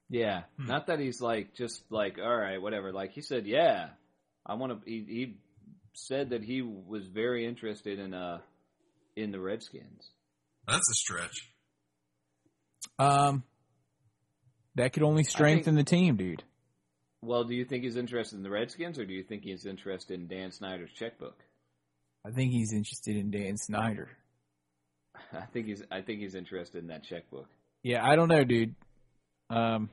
[0.10, 0.67] Yeah, Hmm.
[0.67, 2.91] not that he's like just like all right, whatever.
[2.93, 3.89] Like he said, yeah,
[4.45, 4.89] I want to.
[4.89, 5.38] He, he
[5.93, 8.39] said that he was very interested in uh
[9.15, 10.10] in the Redskins.
[10.67, 11.51] That's a stretch.
[12.97, 13.43] Um,
[14.75, 16.43] that could only strengthen the team, dude.
[17.21, 20.19] Well, do you think he's interested in the Redskins, or do you think he's interested
[20.19, 21.38] in Dan Snyder's checkbook?
[22.25, 24.10] I think he's interested in Dan Snyder.
[25.34, 25.84] I think he's.
[25.91, 27.47] I think he's interested in that checkbook.
[27.84, 28.75] Yeah, I don't know, dude.
[29.49, 29.89] Um,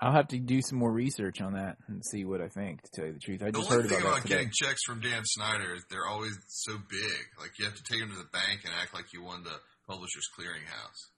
[0.00, 2.82] I'll have to do some more research on that and see what I think.
[2.82, 4.50] To tell you the truth, I The just only heard thing about about that getting
[4.52, 7.20] checks from Dan Snyder is they're always so big.
[7.38, 9.56] Like you have to take them to the bank and act like you won the
[9.88, 11.08] Publishers Clearinghouse.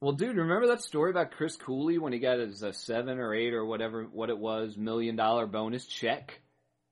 [0.00, 3.34] Well, dude, remember that story about Chris Cooley when he got his uh, seven or
[3.34, 6.40] eight or whatever what it was million dollar bonus check,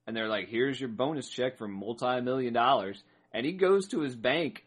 [0.07, 3.03] and they're like, "Here's your bonus check for multi million dollars,"
[3.33, 4.65] and he goes to his bank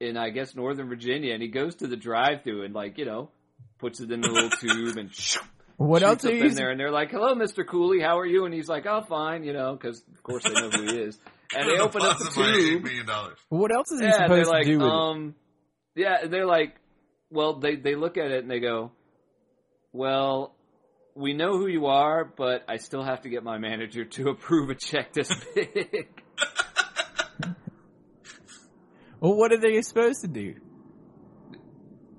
[0.00, 3.04] in I guess Northern Virginia, and he goes to the drive through and like you
[3.04, 3.30] know
[3.78, 5.12] puts it in the little tube and
[5.78, 8.26] What else shoots are you in there, and they're like, "Hello, Mister Cooley, how are
[8.26, 10.98] you?" And he's like, "Oh, fine," you know, because of course they know who he
[10.98, 11.18] is.
[11.56, 12.82] And they open up the Deposit tube.
[12.84, 13.38] million dollars.
[13.48, 14.92] What else is he Yeah, they're supposed like, to do with it?
[14.92, 15.34] um,
[15.96, 16.74] yeah, they're like,
[17.30, 18.92] well, they they look at it and they go,
[19.92, 20.54] well,
[21.14, 24.68] we know who you are, but I still have to get my manager to approve
[24.68, 26.08] a check this big.
[29.20, 30.54] Well, what are they supposed to do?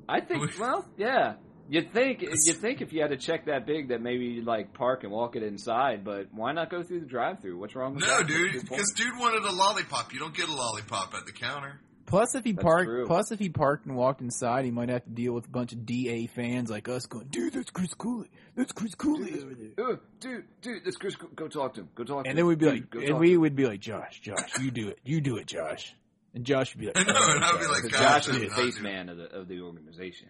[0.08, 0.60] I think.
[0.60, 1.36] Well, yeah.
[1.70, 4.74] You'd think you'd think if you had a check that big that maybe you'd like
[4.74, 7.58] park and walk it inside, but why not go through the drive-through?
[7.60, 8.28] What's wrong with No, that?
[8.28, 10.12] dude, because dude wanted a lollipop.
[10.12, 11.80] You don't get a lollipop at the counter.
[12.08, 13.06] Plus, if he That's parked, true.
[13.06, 15.74] plus if he parked and walked inside, he might have to deal with a bunch
[15.74, 18.32] of DA fans like us going, "Dude, that's Chris Cooley.
[18.56, 21.90] That's Chris Cooley over there." Uh, dude, dude, this Chris, go talk to him.
[21.94, 22.32] Go talk to him.
[22.32, 24.88] And then we'd be Dude, like, and we would be like, "Josh, Josh, you do
[24.88, 24.98] it.
[25.04, 25.96] You do it, Josh."
[26.34, 28.50] And Josh would be like, I know, and I'd be like, Because Josh is the
[28.56, 30.30] face man of the of the organization.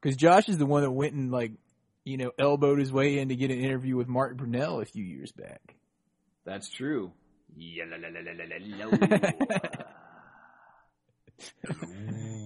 [0.00, 1.52] Because Josh is the one that went and like,
[2.04, 5.04] you know, elbowed his way in to get an interview with Mark Brunell a few
[5.04, 5.74] years back.
[6.44, 7.12] That's true.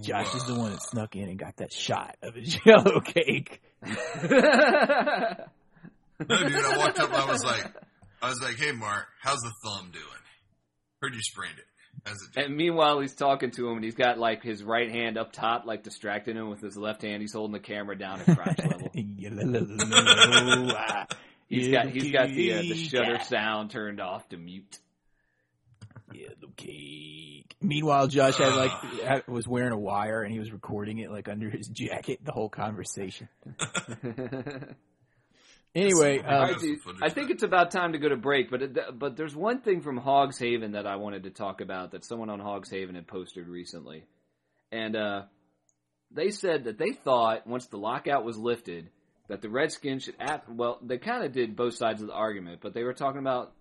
[0.02, 3.60] Josh is the one that snuck in and got that shot of his yellow cake.
[6.28, 7.64] No, dude, I walked up I was like,
[8.20, 10.04] I was like, hey, Mark, how's the thumb doing?
[11.00, 11.64] Heard you sprained it.
[12.04, 12.46] How's it doing?
[12.46, 15.64] And meanwhile, he's talking to him, and he's got like his right hand up top,
[15.66, 17.22] like distracting him with his left hand.
[17.22, 18.90] He's holding the camera down at crotch level.
[21.48, 24.78] He's got he's got the uh, the shutter sound turned off to mute.
[26.10, 27.54] Yellow cake.
[27.60, 31.50] Meanwhile, Josh had like was wearing a wire and he was recording it like under
[31.50, 33.28] his jacket the whole conversation.
[35.74, 38.50] Anyway, All All um, right, dude, I think it's about time to go to break,
[38.50, 41.92] but it, but there's one thing from Hogs Haven that I wanted to talk about
[41.92, 44.04] that someone on Hogs Haven had posted recently,
[44.70, 45.22] and uh,
[46.10, 48.90] they said that they thought once the lockout was lifted
[49.28, 50.16] that the Redskins should.
[50.20, 53.20] At, well, they kind of did both sides of the argument, but they were talking
[53.20, 53.54] about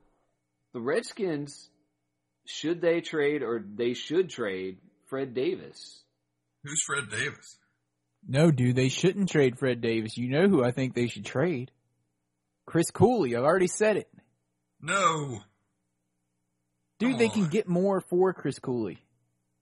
[0.73, 1.69] the Redskins
[2.45, 6.03] should they trade or they should trade Fred Davis.
[6.63, 7.57] Who's Fred Davis?
[8.27, 10.17] no, dude, they shouldn't trade Fred Davis.
[10.17, 11.71] You know who I think they should trade?
[12.65, 13.35] Chris Cooley.
[13.35, 14.09] I've already said it.
[14.81, 15.39] No,
[16.99, 18.99] Dude, Come they can get more for Chris Cooley.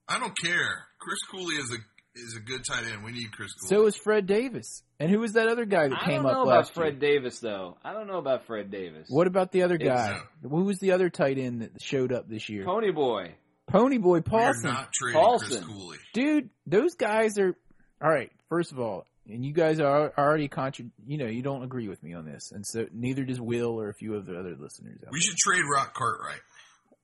[0.08, 0.86] I don't care.
[0.98, 1.76] Chris Cooley is a
[2.18, 3.04] is a good tight end.
[3.04, 3.68] We need Chris Cooley.
[3.68, 4.82] So is Fred Davis.
[4.98, 7.12] And who was that other guy that I came don't know up about Fred year?
[7.18, 7.78] Davis though.
[7.84, 9.06] I don't know about Fred Davis.
[9.08, 10.20] What about the other It's- guy?
[10.42, 12.64] Who was the other tight end that showed up this year?
[12.64, 13.34] Pony Boy?
[13.68, 14.64] Pony Boy we are Paulsen.
[14.64, 15.66] not trading Chris Paulsen.
[15.66, 15.98] Cooley.
[16.12, 17.54] Dude, those guys are
[18.02, 18.32] all right.
[18.48, 20.86] First of all, and you guys are already contra.
[21.06, 23.88] You know, you don't agree with me on this, and so neither does Will or
[23.88, 24.98] a few of the other listeners.
[25.06, 25.22] Out We there.
[25.22, 26.40] should trade Rock Cartwright.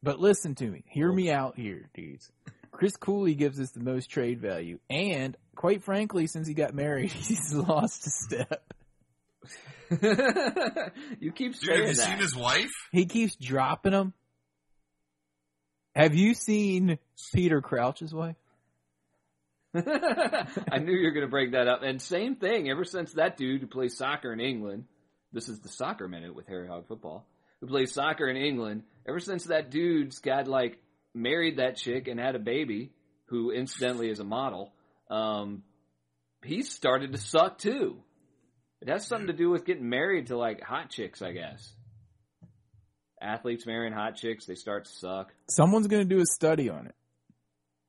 [0.02, 0.85] But listen to me.
[0.88, 2.31] Hear me out here, dudes.
[2.70, 7.11] Chris Cooley gives us the most trade value, and quite frankly, since he got married,
[7.12, 8.62] he's lost a step.
[11.20, 12.07] you keep Dude, have saying you that.
[12.09, 12.70] seen his wife?
[12.92, 14.12] He keeps dropping them.
[15.94, 16.98] Have you seen
[17.33, 18.37] Peter Crouch's wife?
[20.73, 21.83] I knew you were going to break that up.
[21.83, 24.85] And same thing, ever since that dude who plays soccer in England,
[25.33, 27.27] this is the soccer minute with Harry Hog football,
[27.61, 30.79] who plays soccer in England, ever since that dude's got like
[31.15, 32.93] married that chick and had a baby,
[33.27, 34.73] who incidentally is a model,
[35.11, 35.62] um,
[36.45, 38.03] he's started to suck too.
[38.81, 41.73] It has something to do with getting married to like hot chicks, I guess.
[43.21, 45.33] Athletes marrying hot chicks, they start to suck.
[45.49, 46.95] Someone's going to do a study on it.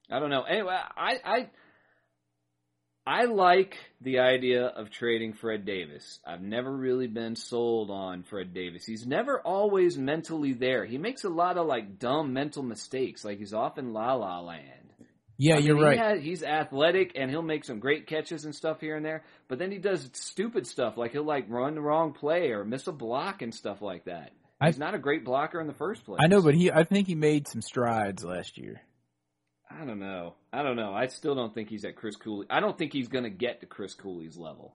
[0.10, 0.44] I don't know.
[0.44, 1.50] Anyway, I I
[3.08, 6.20] I like the idea of trading Fred Davis.
[6.28, 8.86] I've never really been sold on Fred Davis.
[8.86, 10.84] He's never always mentally there.
[10.84, 13.24] He makes a lot of like dumb mental mistakes.
[13.24, 14.72] Like he's off in La La Land.
[15.38, 15.98] Yeah, I mean, you're he right.
[15.98, 19.24] has- he's athletic and he'll make some great catches and stuff here and there.
[19.48, 22.88] But then he does stupid stuff like he'll like run the wrong play or miss
[22.88, 24.32] a block and stuff like that.
[24.60, 26.18] I- He's not a great blocker in the first place.
[26.22, 28.82] I know, but he I think he made some strides last year.
[29.70, 30.36] I don't know.
[30.54, 30.94] I don't know.
[30.94, 32.48] I still don't think he's at Chris Cooley.
[32.50, 34.74] I don't think he's going to get to Chris Cooley's level.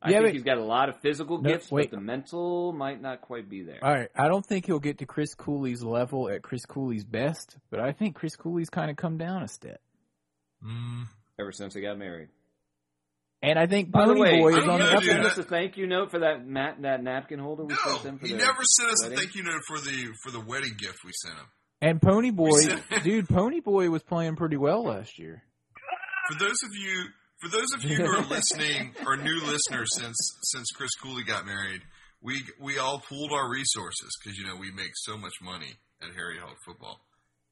[0.00, 1.90] I Yeah, think but- he's got a lot of physical No, gifts, wait.
[1.90, 3.78] but the mental might not quite be there.
[3.82, 7.56] All right, I don't think he'll get to Chris Cooley's level at Chris Cooley's best,
[7.70, 9.80] but I think Chris Cooley's kind of come down a step.
[10.64, 11.06] Mm,
[11.40, 12.28] Ever since they got married.
[13.42, 15.10] And I think By the Pony way, Boy is on the know, ever up dude,
[15.12, 18.18] send us a thank you note for that mat, that napkin holder we sent him
[18.18, 19.18] for he never sent us wedding?
[19.18, 21.46] a thank you note for the for the wedding gift we sent him.
[21.80, 22.60] And Pony Boy,
[23.04, 25.42] dude, Pony Boy was playing pretty well last year.
[26.30, 27.04] For those of you,
[27.40, 31.46] for those of you who are listening or new listeners since since Chris Cooley got
[31.46, 31.82] married,
[32.20, 36.08] we we all pooled our resources because you know we make so much money at
[36.14, 37.00] Harry Hog Football,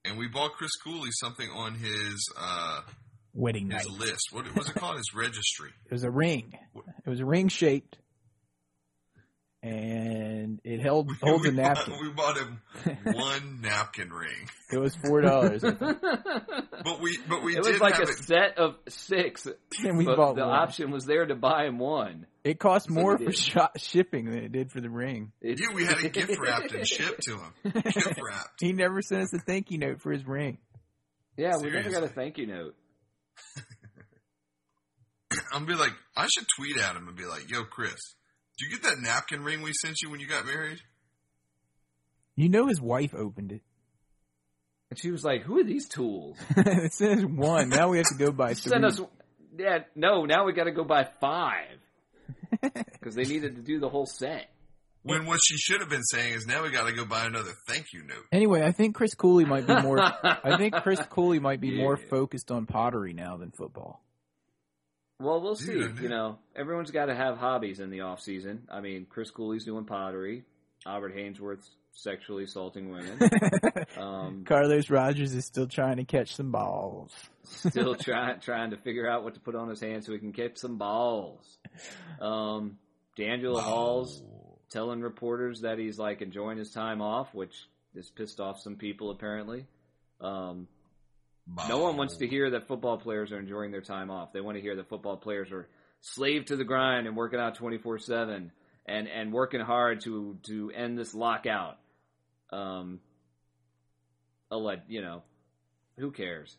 [0.05, 2.81] and we bought Chris Cooley something on his uh,
[3.33, 3.87] Wedding night.
[3.89, 4.29] list.
[4.33, 4.97] What was it called?
[4.97, 5.71] His registry.
[5.87, 6.53] It was a ring.
[7.05, 7.99] It was a ring shaped.
[9.67, 11.93] And it held holds we a napkin.
[11.93, 12.61] Bought, we bought him
[13.15, 17.95] one napkin ring, It was four dollars, but we but we it did was like
[17.95, 18.19] have a it.
[18.19, 19.47] set of six,
[19.83, 20.51] and we but bought the one.
[20.57, 22.27] option was there to buy him one.
[22.45, 23.37] It cost So more for did.
[23.37, 25.33] shot shipping than it did for the ring.
[25.41, 27.73] It's- Yeah, we had it gift wrapped and shipped to him.
[27.83, 28.61] Gift wrapped.
[28.61, 30.59] He never sent us a thank you note for his ring.
[31.37, 32.75] yeah, we never got a thank you note.
[35.53, 38.15] I'm be like, I should tweet at him and be like, "Yo, Chris,
[38.59, 40.81] did you get that napkin ring we sent you when you got married?"
[42.35, 43.63] You know his wife opened it.
[44.91, 47.71] And she was like, "Who are these tools?" it says one.
[47.71, 48.71] Now we have to go by three.
[48.71, 49.01] Send us.
[49.59, 50.27] Yeah, no.
[50.27, 51.79] Now we got to go buy five
[52.61, 54.49] because they needed to do the whole set.
[55.03, 57.53] When what she should have been saying is, "Now we got to go buy another
[57.69, 59.99] thank you note." Anyway, I think Chris Cooley might be more.
[60.23, 64.03] I think Chris Cooley might be more focused on pottery now than football.
[65.19, 65.83] Well, we'll see.
[65.83, 68.69] I You know, everyone's got to have hobbies in the off season.
[68.71, 70.45] I mean, Chris Cooley's doing pottery.
[70.85, 73.19] Albert Haynesworth's sexually assaulting women.
[73.97, 77.15] Um, Carlos Rogers is still trying to catch some balls.
[77.45, 80.35] still trying trying to figure out what to put on his hands so he can
[80.35, 81.57] catch some balls.
[82.21, 82.77] Um,
[83.19, 84.23] DeAngelo Hall's
[84.69, 87.55] telling reporters that he's like enjoying his time off, which
[87.95, 89.67] has pissed off some people apparently.
[90.21, 90.69] Um,
[91.69, 94.33] no one wants to hear that football players are enjoying their time off.
[94.33, 95.69] They want to hear that football players are
[96.01, 98.53] slave to the grind and working out twenty four seven
[98.87, 101.79] and and working hard to to end this lockout.
[102.51, 103.01] Um,
[104.51, 105.23] I'll let you know.
[105.99, 106.55] Who cares?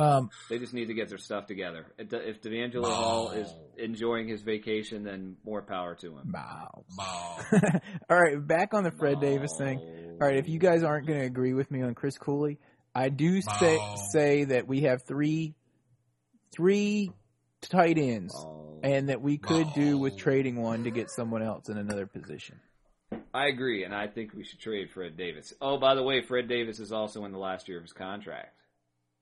[0.00, 1.86] Um, They just need to get their stuff together.
[1.96, 3.48] If if DeAngelo Hall is
[3.78, 6.32] enjoying his vacation, then more power to him.
[6.32, 6.84] balls.
[6.96, 7.40] Ball.
[8.10, 9.78] All right, back on the Fred Davis thing.
[10.20, 12.58] All right, if you guys aren't going to agree with me on Chris Cooley,
[12.94, 13.94] I do say Wow.
[14.12, 15.54] say that we have three
[16.52, 17.12] three
[17.62, 18.80] tight ends, Oh.
[18.82, 22.58] and that we could do with trading one to get someone else in another position.
[23.34, 25.52] I agree, and I think we should trade Fred Davis.
[25.60, 28.56] Oh, by the way, Fred Davis is also in the last year of his contract.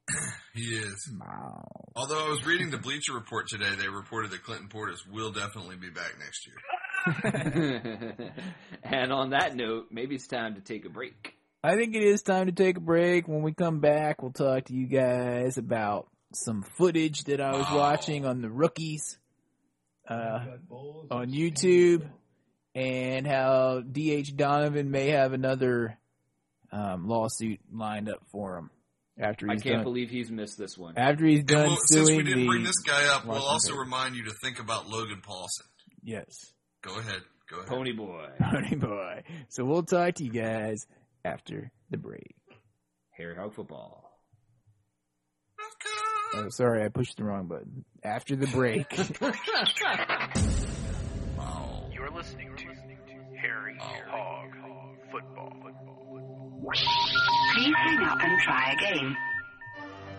[0.54, 1.12] He is.
[1.20, 1.68] Wow.
[1.94, 5.76] Although I was reading the Bleacher Report today, they reported that Clinton Portis will definitely
[5.76, 6.56] be back next year.
[8.82, 11.37] and on that note, maybe it's time to take a break.
[11.62, 13.26] I think it is time to take a break.
[13.26, 17.66] When we come back, we'll talk to you guys about some footage that I was
[17.66, 17.78] Wow.
[17.78, 19.18] watching on the rookies
[20.08, 20.40] uh,
[21.10, 22.08] on YouTube
[22.74, 25.98] and how DH Donovan may have another
[26.70, 28.70] um, lawsuit lined up for him
[29.18, 30.96] after I can't done believe he's missed this one.
[30.96, 33.80] after he's And done we'll, since we didn't bring this guy up, we'll also Post.
[33.80, 35.66] remind you to think about Logan Paulsen.
[36.04, 37.22] yes Go ahead.
[37.50, 37.68] Go ahead.
[37.68, 39.22] Pony boy, Pony boy.
[39.48, 40.86] So we'll talk to you guys
[41.28, 42.34] after the break.
[43.10, 44.04] Harry Hog football.
[46.34, 47.84] Oh, sorry, I pushed the wrong button.
[48.02, 48.86] After the break.
[51.36, 51.88] Wow.
[51.92, 52.66] You're listening to
[53.40, 54.50] Harry Hog
[55.10, 55.54] Football.
[57.54, 59.16] Please hang up and try again.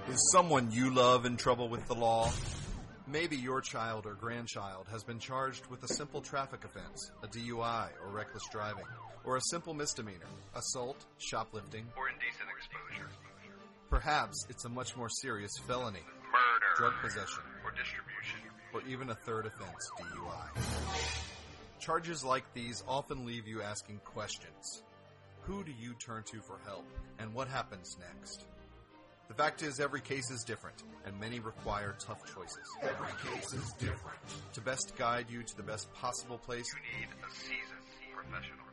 [0.10, 2.32] Is someone you love in trouble with the law?
[3.12, 7.90] Maybe your child or grandchild has been charged with a simple traffic offense, a DUI
[8.04, 8.86] or reckless driving,
[9.26, 13.10] or a simple misdemeanor, assault, shoplifting, Or indecent exposure.
[13.90, 16.66] perhaps it's a much more serious felony, Murder.
[16.78, 18.40] drug possession, Or distribution.
[18.74, 20.50] or even a third offense, DUI.
[21.80, 24.84] Charges like these often leave you asking questions.
[25.44, 26.86] Who do you turn to for help,
[27.18, 28.46] and what happens next?
[29.30, 32.58] The fact is, every case is different, and many require tough choices.
[32.82, 34.18] Every case is different.
[34.54, 38.66] To best guide you to the best possible place, You need a seasoned professional.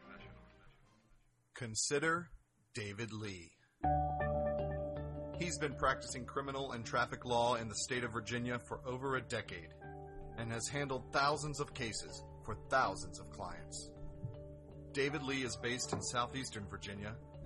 [1.55, 2.29] consider
[2.75, 3.51] David Lee.
[5.39, 9.21] He's been practicing criminal and traffic law in the state of Virginia for over a
[9.23, 9.69] decade
[10.39, 13.91] and has handled thousands of cases for thousands of clients.
[14.93, 17.15] David Lee is based in southeastern Virginia,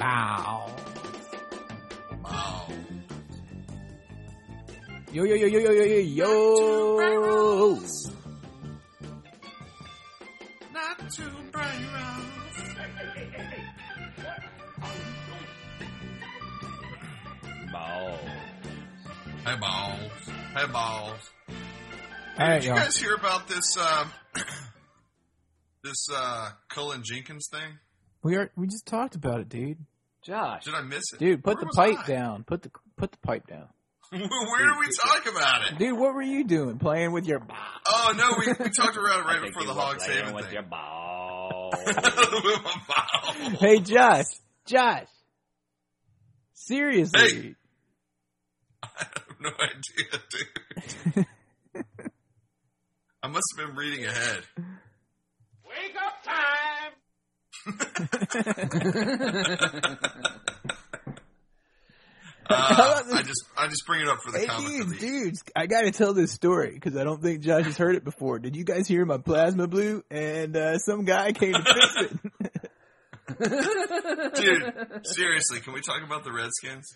[0.00, 0.70] Ross.
[2.22, 2.66] Bow.
[5.12, 7.80] Yo, yo, yo, yo, yo, yo, yo, yo.
[10.72, 11.86] Not too bright,
[17.72, 18.18] Balls.
[19.44, 20.10] Hey, balls.
[20.54, 21.30] Hey, balls.
[22.38, 22.78] All right, Did you y'all.
[22.78, 23.76] guys hear about this?
[23.76, 24.10] Um,
[25.82, 27.78] This uh, Cullen Jenkins thing.
[28.22, 29.78] We are we just talked about it, dude.
[30.22, 31.18] Josh, Did I miss it?
[31.18, 32.06] Dude, put Where the pipe I?
[32.06, 32.44] down.
[32.44, 33.68] Put the put the pipe down.
[34.10, 35.78] Where did we talk about it?
[35.78, 36.78] Dude, what were you doing?
[36.78, 37.56] Playing with your ball?
[37.86, 40.44] Oh no, we, we talked around it right before you the were Hogs playing with
[40.46, 40.54] thing.
[40.54, 41.72] your ball.
[41.86, 43.56] With my.
[43.58, 44.24] Hey Josh.
[44.66, 45.06] Josh.
[46.54, 47.20] Seriously.
[47.20, 47.54] Hey.
[48.82, 50.20] I have no idea,
[51.14, 51.26] dude.
[53.22, 54.42] I must have been reading ahead.
[54.56, 56.92] Wake up time!
[62.50, 65.66] Uh, I just I just bring it up for the Hey comic dudes, dudes, I
[65.66, 68.40] gotta tell this story because I don't think Josh has heard it before.
[68.40, 70.02] Did you guys hear my plasma blew?
[70.10, 72.70] And uh, some guy came to fix it.
[73.38, 76.92] Dude, seriously, can we talk about the Redskins?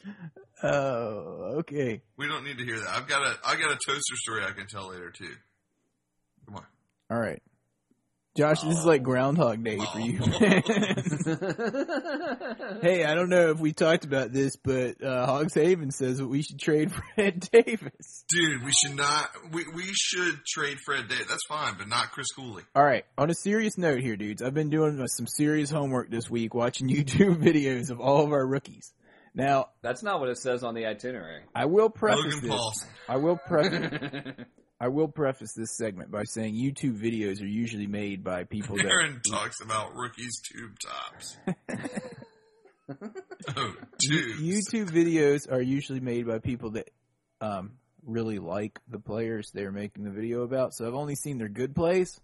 [0.65, 2.03] oh, okay.
[2.17, 2.89] We don't need to hear that.
[2.89, 5.35] I've got a I got a toaster story I can tell later too.
[6.47, 6.65] Come on.
[7.11, 7.41] All right.
[8.37, 10.19] Josh, this is like Groundhog Day for you.
[12.83, 16.27] hey, I don't know if we talked about this, but uh, Hogs Haven says that
[16.27, 18.25] we should trade Fred Davis.
[18.29, 21.27] Dude, we should not we we should trade Fred Davis.
[21.29, 22.65] That's fine, but not Chris Cooley.
[22.75, 23.05] All right.
[23.17, 26.55] On a serious note here, dudes, I've been doing uh, some serious homework this week,
[26.55, 28.93] watching YouTube videos of all of our rookies.
[29.37, 31.43] Now, That's not what it says on the itinerary.
[31.55, 32.51] I will preface Logan this.
[32.51, 32.87] Paulsen.
[33.09, 34.47] I will preface.
[34.85, 38.85] I will preface this segment by saying YouTube videos are usually made by people that
[38.85, 41.37] Aaron talks about rookies tube tops.
[43.57, 44.43] oh, tubes.
[44.43, 46.91] YouTube videos are usually made by people that
[47.41, 47.73] um,
[48.05, 50.75] really like the players they're making the video about.
[50.75, 52.21] So I've only seen their good plays,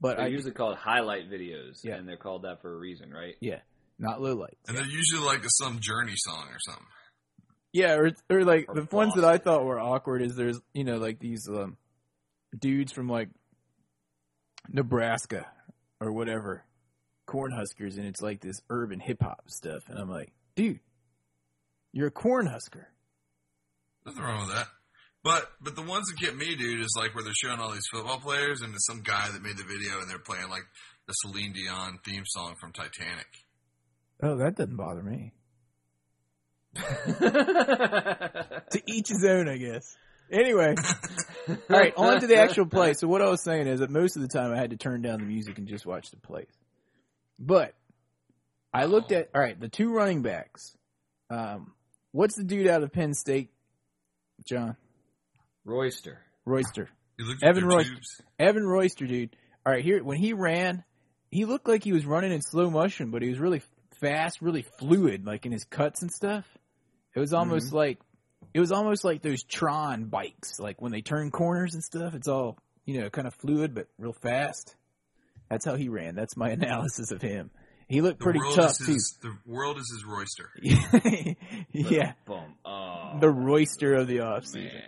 [0.00, 1.96] but They're I usually called highlight videos, Yeah.
[1.96, 3.34] and they're called that for a reason, right?
[3.42, 3.58] yeah,
[3.98, 4.56] not low lights.
[4.68, 6.86] And they're usually like some Journey song or something.
[7.74, 10.84] Yeah, or or like Or the ones that I thought were awkward is there's you
[10.84, 11.76] know like these um,
[12.58, 13.28] dudes from like
[14.68, 15.46] Nebraska
[16.00, 16.64] or whatever,
[17.26, 20.80] Cornhuskers, and it's like this urban hip hop stuff, and I'm like, dude,
[21.92, 22.86] you're a Cornhusker.
[24.06, 24.66] Nothing wrong with that.
[25.22, 27.86] But but the ones that get me, dude, is like where they're showing all these
[27.92, 30.64] football players, and it's some guy that made the video, and they're playing like
[31.06, 33.26] the Celine Dion theme song from Titanic.
[34.22, 35.32] Oh, that doesn't bother me.
[36.74, 39.96] to each his own, I guess.
[40.30, 40.74] Anyway,
[41.48, 42.94] all right, on to the actual play.
[42.94, 45.02] So what I was saying is that most of the time I had to turn
[45.02, 46.46] down the music and just watch the plays.
[47.38, 47.74] But
[48.72, 50.76] I looked at all right, the two running backs.
[51.30, 51.72] Um,
[52.12, 53.50] what's the dude out of Penn State?
[54.46, 54.76] John
[55.64, 56.18] Royster.
[56.44, 56.88] Royster.
[57.18, 57.94] You Evan Royster.
[57.94, 58.20] tubes.
[58.38, 59.36] Evan Royster, dude.
[59.66, 60.84] All right, here when he ran,
[61.30, 63.62] he looked like he was running in slow motion, but he was really
[64.00, 66.46] fast, really fluid, like in his cuts and stuff.
[67.14, 67.98] It was almost like
[68.52, 72.14] it was almost like those Tron bikes, like when they turn corners and stuff.
[72.14, 72.58] It's all
[72.90, 74.74] you know, kind of fluid but real fast.
[75.48, 76.14] That's how he ran.
[76.14, 77.50] That's my analysis of him.
[77.88, 79.28] He looked pretty world tough is too.
[79.46, 80.50] The world is his Royster.
[81.72, 82.54] yeah, Boom.
[82.64, 84.72] Oh, the Royster of the offseason.
[84.72, 84.82] man.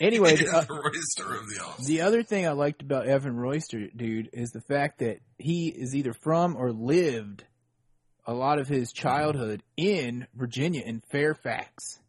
[0.00, 1.86] Anyway, the, is uh, the Royster of the office.
[1.86, 5.94] The other thing I liked about Evan Royster, dude, is the fact that he is
[5.94, 7.44] either from or lived
[8.26, 11.99] a lot of his childhood in Virginia in Fairfax.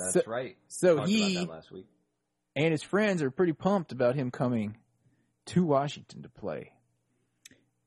[0.00, 0.56] That's So- right.
[0.68, 1.86] So Talked he about that last week.
[2.56, 4.76] and his friends are pretty pumped about him coming
[5.46, 6.72] to Washington to play.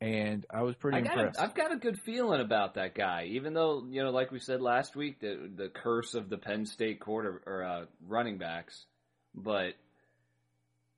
[0.02, 1.40] And I was pretty I got impressed.
[1.40, 4.40] a, I've got a good feeling about that guy, even though you know, like we
[4.40, 8.86] said last week, the the curse of the Penn State quarter or uh, running backs.
[9.34, 9.76] But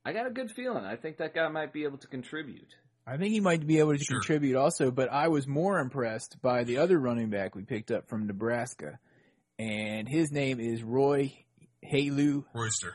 [0.03, 0.83] I got a good feeling.
[0.85, 2.73] I think that guy might be able to contribute.
[3.07, 4.17] I think he might be able to Sure.
[4.19, 8.07] contribute also, but I was more impressed by the other running back we picked up
[8.09, 8.97] from Nebraska.
[9.57, 11.33] And his name is Roy
[11.83, 12.93] Halu Royster.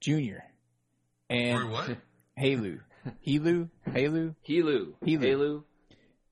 [0.00, 0.38] Jr.
[1.28, 1.88] And Roy what?
[2.38, 2.80] Halu.
[3.26, 3.68] Helu?
[3.88, 4.34] Halu?
[4.48, 5.20] Helu, Helu.
[5.20, 5.62] Helu.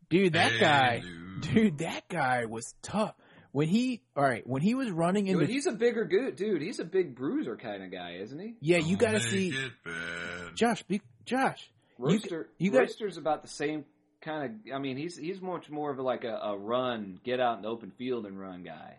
[0.09, 1.41] Dude, that Hey, guy, dude.
[1.55, 3.14] dude, that guy was tough.
[3.51, 6.61] When he, alright, when he was running in Dude, the, he's a bigger good dude.
[6.62, 8.55] He's a big bruiser kind of guy, isn't he?
[8.61, 10.55] yeah, you oh, gotta make see, it bad.
[10.55, 13.85] Josh, be, Josh, You- Royster, you got- Royster's about the same
[14.21, 14.73] kind of.
[14.75, 17.69] I mean, he's he's much more of like a, a run, get out in the
[17.69, 18.97] open field and run guy.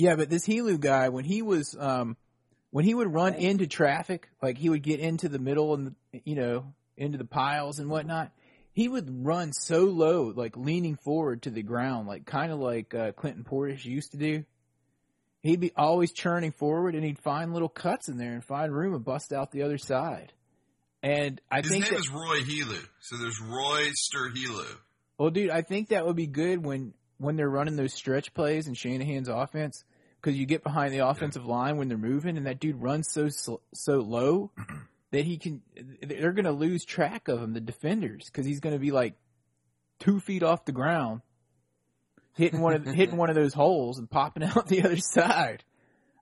[0.00, 2.16] Yeah, but this Helu guy, when he was, um,
[2.70, 5.94] when he would run into traffic, like he would get into the middle and,
[6.24, 8.32] you know, into the piles and whatnot,
[8.72, 12.94] he would run so low, like leaning forward to the ground, like kind of like,
[12.94, 14.44] uh, Clinton Portis used to do.
[15.42, 18.94] He'd be always churning forward and he'd find little cuts in there and find room
[18.94, 20.32] and bust out the other side.
[21.02, 22.86] And I His think name that, is Roy Helu.
[23.00, 24.76] So there's Royster Helu.
[25.18, 28.66] well, dude, I think that would be good when, when they're running those stretch plays
[28.66, 29.84] in Shanahan's offense.
[30.22, 33.30] Cause you get behind the offensive line when they're moving and that dude runs so,
[33.72, 34.50] so low
[35.12, 35.62] that he can,
[36.02, 39.14] they're going to lose track of him, the defenders, cause he's going to be like
[39.98, 41.22] two feet off the ground,
[42.36, 45.64] hitting one of hitting one of those holes and popping out the other side.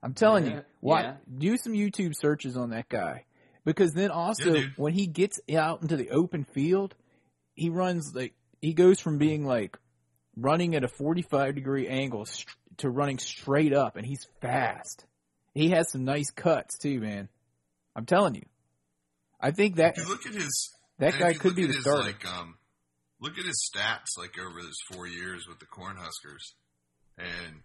[0.01, 1.13] I'm telling Yeah, you, what yeah.
[1.37, 3.25] do some YouTube searches on that guy
[3.65, 6.95] because then also Yeah, when he gets out into the open field,
[7.53, 9.77] he runs like he goes from being like
[10.37, 12.25] running at a 45 degree angle
[12.79, 15.05] to running straight up, and he's fast.
[15.53, 17.29] He has some nice cuts too, man.
[17.95, 18.45] I'm telling you.
[19.39, 22.03] I think that If you look at his that guy could be the his, starter.
[22.03, 22.55] Like, um,
[23.21, 26.53] look at his stats like over his four years with the Cornhuskers,
[27.17, 27.63] and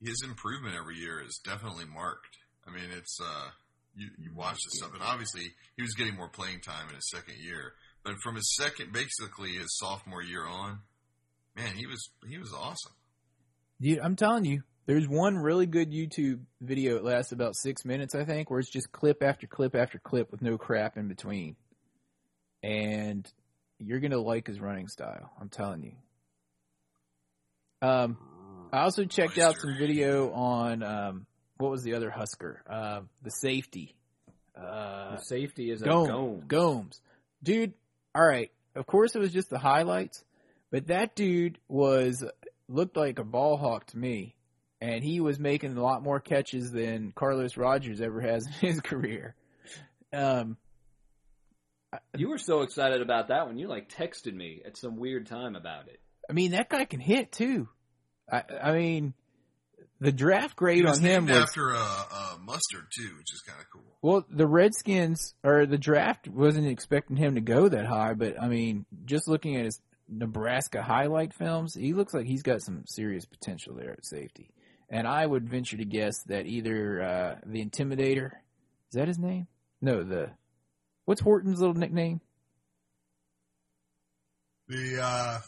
[0.00, 2.36] his improvement every year is definitely marked.
[2.66, 3.48] I mean, it's uh,
[3.96, 7.10] you you watch this stuff, and obviously he was getting more playing time in his
[7.10, 7.72] second year,
[8.04, 10.80] but from his second, basically his sophomore year on,
[11.56, 12.92] man, he was he was awesome.
[13.80, 16.96] Dude, I'm telling you, there's one really good YouTube video.
[16.96, 20.30] It lasts about six minutes, I think, where it's just clip after clip after clip
[20.30, 21.56] with no crap in between.
[22.62, 23.26] And
[23.78, 25.30] you're gonna like his running style.
[25.40, 25.92] I'm telling you.
[27.88, 28.18] Um,
[28.72, 31.26] I also checked out some video on um,
[31.56, 32.62] what was the other Husker?
[32.68, 33.94] Uh, the safety.
[34.54, 36.08] Uh, The safety is a Gomes.
[36.08, 36.44] Gomes.
[36.48, 37.00] Gomes.
[37.42, 37.72] Dude,
[38.14, 38.50] all right.
[38.74, 40.22] Of course, it was just the highlights,
[40.70, 42.22] but that dude was
[42.70, 44.34] looked like a ball hawk to me,
[44.80, 48.80] and he was making a lot more catches than Carlos Rogers ever has in his
[48.80, 49.34] career.
[50.12, 50.56] Um,
[52.16, 55.56] You were so excited about that when you like texted me at some weird time
[55.56, 56.00] about it.
[56.28, 57.68] I mean, that guy can hit too.
[58.30, 59.14] I, I mean,
[60.00, 63.42] the draft grade was on him named was after a, uh, mustard too, which is
[63.46, 63.82] kind of cool.
[64.02, 68.48] Well, the Redskins or the draft wasn't expecting him to go that high, but I
[68.48, 69.80] mean, just looking at his
[70.10, 74.50] Nebraska highlight films, he looks like he's got some serious potential there at safety.
[74.88, 78.32] And I would venture to guess that either uh, the Intimidator
[78.90, 79.46] is that his name?
[79.80, 80.30] No, the
[81.04, 82.20] what's Horton's little nickname?
[84.66, 85.38] The uh,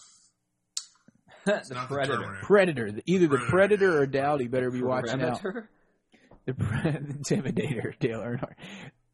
[1.45, 2.19] the not the predator.
[2.19, 2.45] Terminator.
[2.45, 3.01] Predator.
[3.05, 5.43] Either the Predator, Predator or Doughty better be watching out.
[5.43, 8.55] The, pre- the Intimidator, Dale Earnhardt.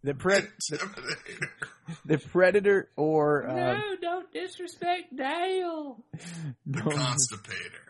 [0.04, 0.40] The, pre-
[0.70, 1.48] the,
[2.04, 6.04] the Predator or um, don't disrespect Dale.
[6.66, 7.84] the no, constipator.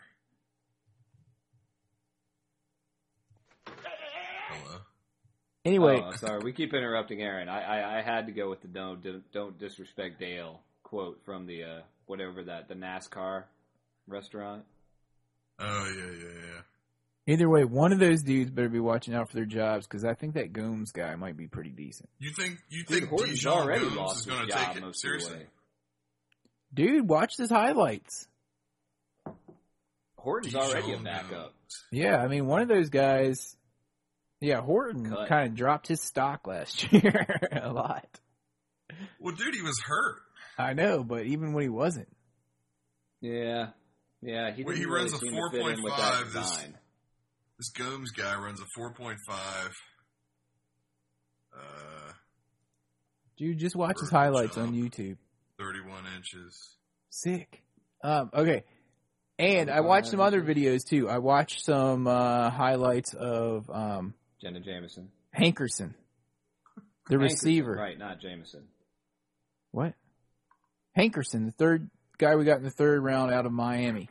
[3.66, 4.78] Hello.
[5.64, 7.48] anyway, Oh, sorry, we keep interrupting Aaron.
[7.48, 9.02] I, I I had to go with the don't
[9.32, 13.44] don't disrespect Dale quote from the uh whatever that the NASCAR
[14.06, 14.64] restaurant.
[15.58, 16.60] Oh yeah, yeah, yeah.
[17.28, 20.14] Either way, one of those dudes better be watching out for their jobs because I
[20.14, 22.08] think that Gomes guy might be pretty decent.
[22.18, 24.66] You think you Dude, think Horton's DeJon already Gomes lost is his going to job
[24.68, 25.46] take it most seriously?
[26.72, 28.26] Dude, watch his highlights.
[30.16, 31.04] Horton's Dijon already a Gomes.
[31.04, 31.54] backup.
[31.92, 33.54] Yeah, I mean, one of those guys.
[34.40, 38.06] Yeah, Horton kind of dropped his stock last year a lot.
[39.20, 40.16] Well, dude, he was hurt.
[40.56, 42.08] I know, but even when he wasn't,
[43.20, 43.68] Yeah,
[44.22, 44.52] yeah.
[44.52, 46.32] He Well, didn't he really runs a seem to fit in with 4.5 that this-
[46.50, 46.78] design.
[47.58, 49.74] This Gomes guy runs a four point five.
[51.56, 52.12] Uh,
[53.36, 54.72] dude, just watch his Vertical highlights on.
[54.74, 55.16] YouTube.
[55.58, 56.76] thirty-one inches.
[57.10, 57.62] Sick.
[58.02, 58.64] Um, okay.
[59.40, 61.08] And I watched some other videos too.
[61.08, 65.94] I watched some uh, highlights of um, Jenna Jameson, Hankerson,
[67.08, 67.72] the Hankerson, receiver.
[67.74, 67.98] right?
[67.98, 68.64] Not Jameson.
[69.70, 69.94] What?
[70.96, 71.88] Hankerson, the third
[72.18, 74.08] guy we got in the third round out of Miami.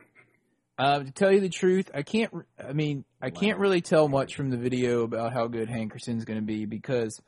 [0.78, 2.32] Uh, to tell you the truth, I can't.
[2.64, 6.40] I mean, I can't really tell much from the video about how good Hankerson's going
[6.40, 7.20] to be because,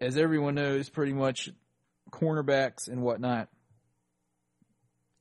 [0.00, 1.50] as everyone knows, pretty much
[2.10, 3.48] cornerbacks and whatnot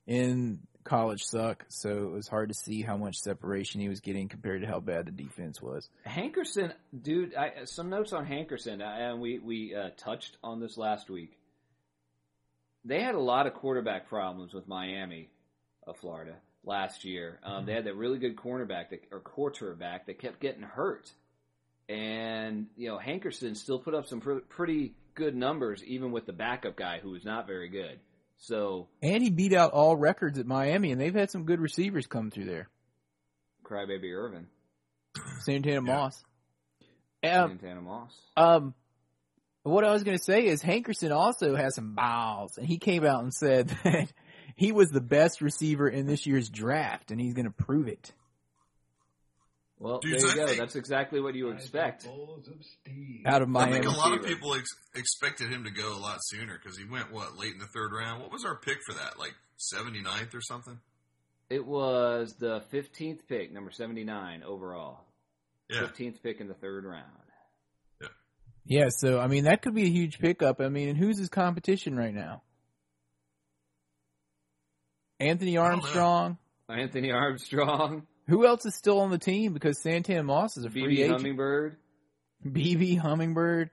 [0.07, 1.65] in college suck.
[1.67, 4.79] So it was hard to see how much separation he was getting compared to how
[4.79, 5.89] bad the defense was.
[6.07, 6.71] Hankerson,
[7.01, 7.35] dude.
[7.35, 11.37] I, some notes on Hankerson, uh, and we we uh, touched on this last week.
[12.85, 15.29] They had a lot of quarterback problems with Miami
[15.85, 16.35] of Florida
[16.65, 17.39] last year.
[17.43, 21.11] Um, They had that really good cornerback that, or quarterback that kept getting hurt,
[21.87, 26.33] and you know Hankerson still put up some pr- pretty good numbers even with the
[26.33, 27.99] backup guy who was not very good.
[28.37, 32.05] So And he beat out all records at Miami, and they've had some good receivers
[32.07, 32.69] come through there.
[33.63, 34.47] crybaby Irvin,
[35.41, 36.23] Santana Moss.
[37.23, 38.11] Um, Santana Moss.
[38.35, 38.73] Um,
[39.63, 43.03] what I was going to say is Hankerson also has some balls, and he came
[43.03, 44.11] out and said that
[44.55, 48.13] he was the best receiver in this year's draft, and he's going to prove it.
[49.77, 50.47] Well, Dudes, there I you go.
[50.47, 52.07] think- That's exactly what you expect.
[53.25, 56.19] Out of I think a lot of people ex- expected him to go a lot
[56.21, 58.21] sooner because he went what late in the third round.
[58.21, 59.19] What was our pick for that?
[59.19, 59.33] Like
[59.75, 60.79] 79th or something?
[61.49, 65.01] It was the 15th pick, number 79 overall.
[65.69, 65.81] Yeah.
[65.81, 67.03] 15th pick in the third round.
[68.01, 68.07] Yeah.
[68.65, 68.85] Yeah.
[68.89, 70.61] So I mean, that could be a huge pickup.
[70.61, 72.43] I mean, and who's his competition right now?
[75.19, 75.57] Anthony.
[75.57, 76.37] Armstrong.
[76.69, 79.53] Anthony Armstrong, Who else is still on the team?
[79.53, 81.11] Because Santana Moss is a free BB agent.
[81.17, 81.77] Hummingbird.
[82.45, 83.69] BB Hummingbird,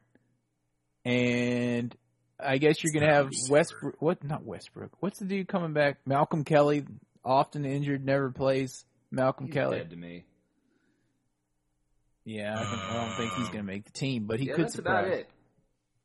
[1.05, 1.95] and
[2.38, 3.30] I guess you're gonna have.
[3.49, 4.01] Westbrook.
[4.01, 4.22] What?
[4.24, 4.90] Not Westbrook.
[5.01, 5.99] What's the dude coming back?
[6.07, 6.84] Malcolm Kelly,
[7.24, 8.84] often injured, never plays.
[9.11, 9.78] Malcolm He's Kelly.
[9.78, 10.24] dead to me.
[12.24, 14.74] Yeah, I, I don't think he's gonna make the team, but he yeah, could that's
[14.74, 15.07] surprise.
[15.07, 15.30] about it.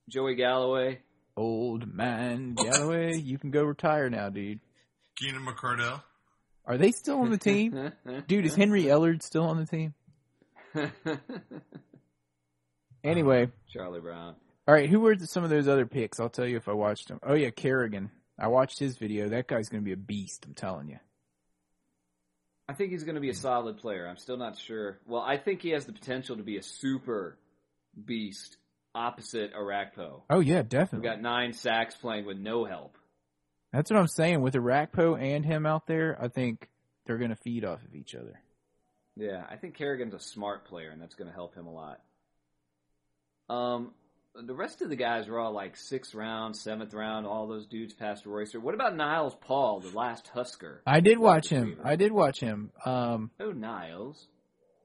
[0.10, 1.00] Joey Galloway.
[1.36, 4.60] Old man Galloway, you can go retire now, dude.
[5.18, 6.02] Keenan McCardell.
[6.66, 7.92] Are they still on the team?
[8.28, 9.94] Dude, is Henry Ellard still on the team?
[13.04, 14.36] Anyway, Charlie Brown.
[14.68, 14.90] all right.
[14.90, 16.20] Who were some of those other picks?
[16.20, 17.20] I'll tell you if I watched them.
[17.24, 18.12] Oh yeah, Kerrigan.
[18.38, 19.30] I watched his video.
[19.30, 20.46] That guy's going to be a beast.
[20.46, 20.98] I'm telling you.
[22.68, 24.08] I think he's going to be a solid player.
[24.08, 24.98] I'm still not sure.
[25.08, 27.38] Well, I think he has the potential to be a super
[28.04, 28.58] beast
[28.94, 30.24] opposite Orakpo.
[30.30, 31.08] Oh yeah, Who definitely.
[31.08, 32.98] got nine sacks playing with no help.
[33.74, 34.42] That's what I'm saying.
[34.42, 36.68] With Orakpo and him out there, I think
[37.06, 38.40] they're going to feed off of each other.
[39.16, 42.00] Yeah, I think Kerrigan's a smart player, and that's going to help him a lot.
[43.50, 43.92] Um,
[44.36, 47.26] the rest of the guys were all like sixth round, seventh round.
[47.26, 48.60] All those dudes past Royster.
[48.60, 50.82] What about Niles Paul, the last Husker?
[50.86, 51.80] I did watch him.
[51.84, 52.72] I did watch him.
[52.86, 54.28] Um, Oh, Niles.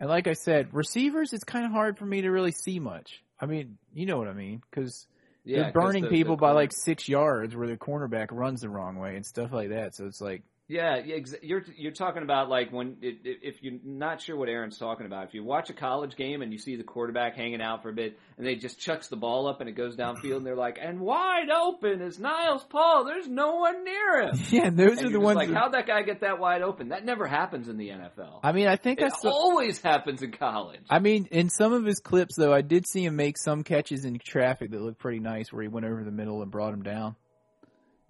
[0.01, 3.23] and like I said, receivers, it's kind of hard for me to really see much.
[3.41, 4.63] I mean, you know what I mean?
[4.71, 5.07] Because
[5.45, 8.61] Yeah, they're burning the- people the by corner- like six yards where the cornerback runs
[8.61, 9.95] the wrong way and stuff like that.
[9.95, 10.43] So it's like,
[10.73, 14.79] Yeah, yeah, you're you're talking about like when it, if you're not sure what Aaron's
[14.79, 15.27] talking about.
[15.29, 17.93] If you watch a college game and you see the quarterback hanging out for a
[17.93, 20.79] bit, and they just chucks the ball up and it goes downfield, and they're like,
[20.81, 23.05] "And wide open is Niles Paul.
[23.05, 25.37] There's no one near him." yeah, those And are the ones.
[25.37, 26.89] like, that- how'd that guy get that wide open?
[26.89, 28.41] That never happens in the NFL.
[28.43, 29.29] I mean, I think it saw.
[29.29, 30.81] always happens in college.
[30.89, 34.07] I mean, in some of his clips, though, I did see him make some catches
[34.07, 36.83] in traffic that looked pretty nice, where he went over the middle and brought him
[36.83, 37.15] down.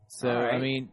[0.07, 0.55] So right.
[0.55, 0.91] I mean,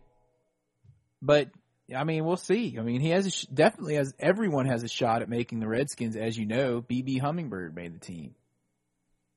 [1.22, 1.50] but
[1.96, 2.78] I mean, we'll see.
[2.78, 5.68] I mean, he has a sh- definitely has everyone has a shot at making the
[5.68, 6.82] Redskins, as you know.
[6.82, 8.36] BB Hummingbird made the team.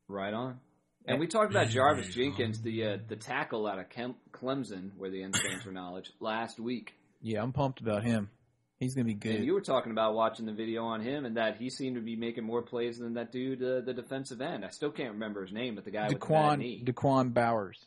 [0.08, 0.60] Right on.
[1.04, 5.10] And we talked about Jarvis Jenkins, the uh, the tackle out of Kem- Clemson, where
[5.10, 6.94] the end stands for knowledge, last week.
[7.20, 8.30] Yeah, I'm pumped about him.
[8.78, 9.36] He's gonna be good.
[9.36, 12.02] And you were talking about watching the video on him, and that he seemed to
[12.02, 14.64] be making more plays than that dude, uh, the defensive end.
[14.64, 17.78] I still can't remember his name, but the guy with the knee, Daquan Daquan Bowers.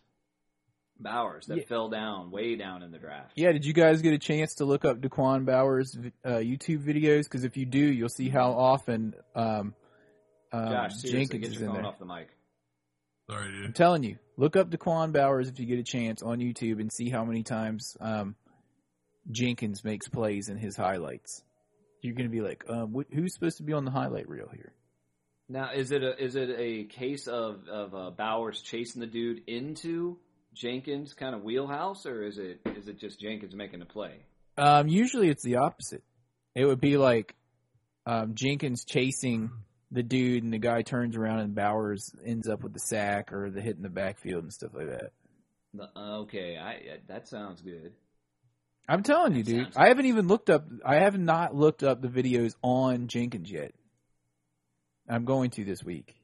[0.99, 1.63] Bowers, that Yeah.
[1.65, 3.33] fell down way down in the draft.
[3.35, 7.23] Yeah, did you guys get a chance to look up Daquan Bowers' uh, YouTube videos?
[7.23, 9.73] Because if you do, you'll see how often um,
[10.53, 11.85] um, Josh, Jenkins get is in there.
[11.85, 12.29] off the mic.
[13.29, 13.65] Sorry, dude.
[13.65, 16.91] I'm telling you, look up Daquan Bowers if you get a chance on YouTube and
[16.93, 18.35] see how many times um,
[19.31, 21.41] Jenkins makes plays in his highlights.
[22.01, 24.47] You're going to be like, um, wh- who's supposed to be on the highlight reel
[24.53, 24.71] here?
[25.49, 29.41] Now, is it a is it a case of of uh, Bowers chasing the dude
[29.47, 30.17] into
[30.55, 34.13] Jenkins' kind of wheelhouse, or is it is it just Jenkins making a play?
[34.57, 36.03] Um, usually it's the opposite.
[36.55, 37.35] It would be like
[38.05, 39.51] um, Jenkins chasing
[39.91, 43.49] the dude, and the guy turns around, and Bowers ends up with the sack or
[43.51, 45.11] the hit in the backfield and stuff like that.
[45.73, 47.91] The- Okay, I uh, that sounds good.
[48.87, 49.67] I'm telling you, That dude.
[49.75, 50.65] I haven't even looked up.
[50.85, 53.73] I have not looked up the videos on Jenkins yet.
[55.09, 56.15] I'm going to this week,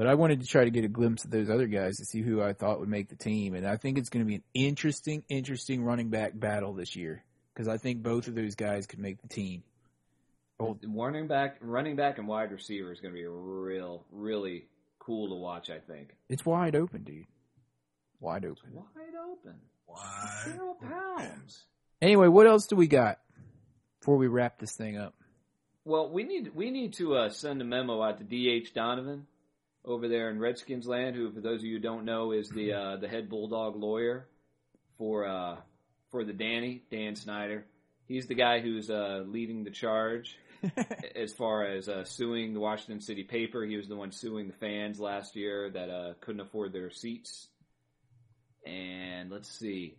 [0.00, 2.22] but I wanted to try to get a glimpse of those other guys to see
[2.22, 4.42] who I thought would make the team, and I think it's going to be an
[4.54, 7.22] interesting, interesting running back battle this year
[7.52, 9.62] because I think both of those guys could make the team.
[10.58, 10.78] Oh.
[10.88, 14.68] Running back, running back, and wide receiver is going to be real, really
[15.00, 15.68] cool to watch.
[15.68, 16.16] I think.
[16.30, 17.26] It's wide open, dude.
[18.20, 18.72] Wide open.
[18.72, 18.86] Wide
[19.30, 19.56] open.
[19.84, 20.44] Why?
[20.46, 21.66] Zero pounds.
[22.00, 23.18] Anyway, what else do we got
[24.00, 25.12] before we wrap this thing up?
[25.84, 28.72] Well, we need we need to uh, send a memo out to D.H.
[28.72, 29.26] Donovan
[29.84, 32.72] over there in Redskins land, who, for those of you who don't know, is the
[32.72, 34.28] uh, the head bulldog lawyer
[34.98, 35.56] for uh,
[36.10, 37.64] for the Danny Dan Snyder.
[38.06, 40.36] He's the guy who's uh, leading the charge
[41.14, 43.64] as far as uh, suing the Washington City paper.
[43.64, 47.48] He was the one suing the fans last year that uh, couldn't afford their seats.
[48.66, 49.96] And let's see.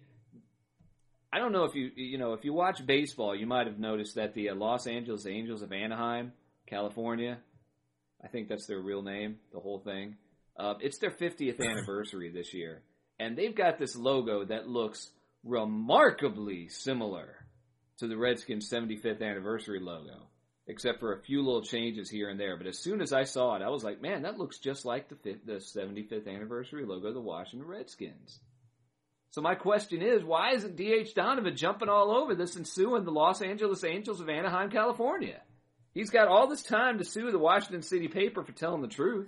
[1.34, 4.16] I don't know if you you know if you watch baseball, you might have noticed
[4.16, 6.34] that the uh, Los Angeles Angels of Anaheim,
[6.68, 7.40] California,
[8.24, 10.16] I think that's their real name, the whole thing.
[10.58, 12.84] Uh, it's their 50th anniversary this year,
[13.20, 15.10] and they've got this logo that looks
[15.44, 17.36] remarkably similar
[17.98, 20.28] to the Redskins' 75th anniversary logo,
[20.68, 22.58] except for a few little changes here and there.
[22.58, 25.10] But as soon as I saw it, I was like, man, that looks just like
[25.10, 28.40] the fifth, the 75th anniversary logo of the Washington Redskins.
[29.32, 31.14] So my question is, why isn't D.H.
[31.14, 35.42] Donovan jumping all over this and suing the Los Angeles Angels of Anaheim, California?
[35.94, 39.28] He's got all this time to sue the Washington City paper for telling the truth.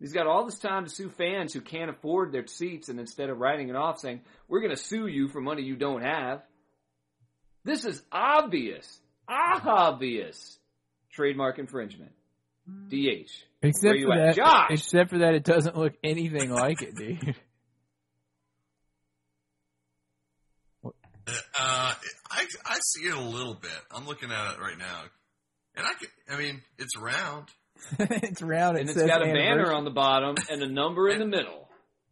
[0.00, 3.30] He's got all this time to sue fans who can't afford their seats and instead
[3.30, 6.42] of writing it off saying, we're going to sue you for money you don't have,
[7.64, 10.58] This is obvious, ah obvious
[11.12, 12.12] trademark infringement.
[12.88, 13.30] DH.
[13.62, 14.26] Except for at?
[14.26, 14.70] that, Josh!
[14.70, 17.34] except for that, it doesn't look anything like it, dude.
[21.60, 21.92] Uh,
[22.30, 23.70] I I see it a little bit.
[23.90, 25.02] I'm looking at it right now,
[25.78, 26.08] and I can.
[26.30, 27.48] I mean, it's round.
[27.98, 28.76] it's round.
[28.76, 31.26] It And it has got a banner on the bottom and a number in the
[31.26, 31.68] middle.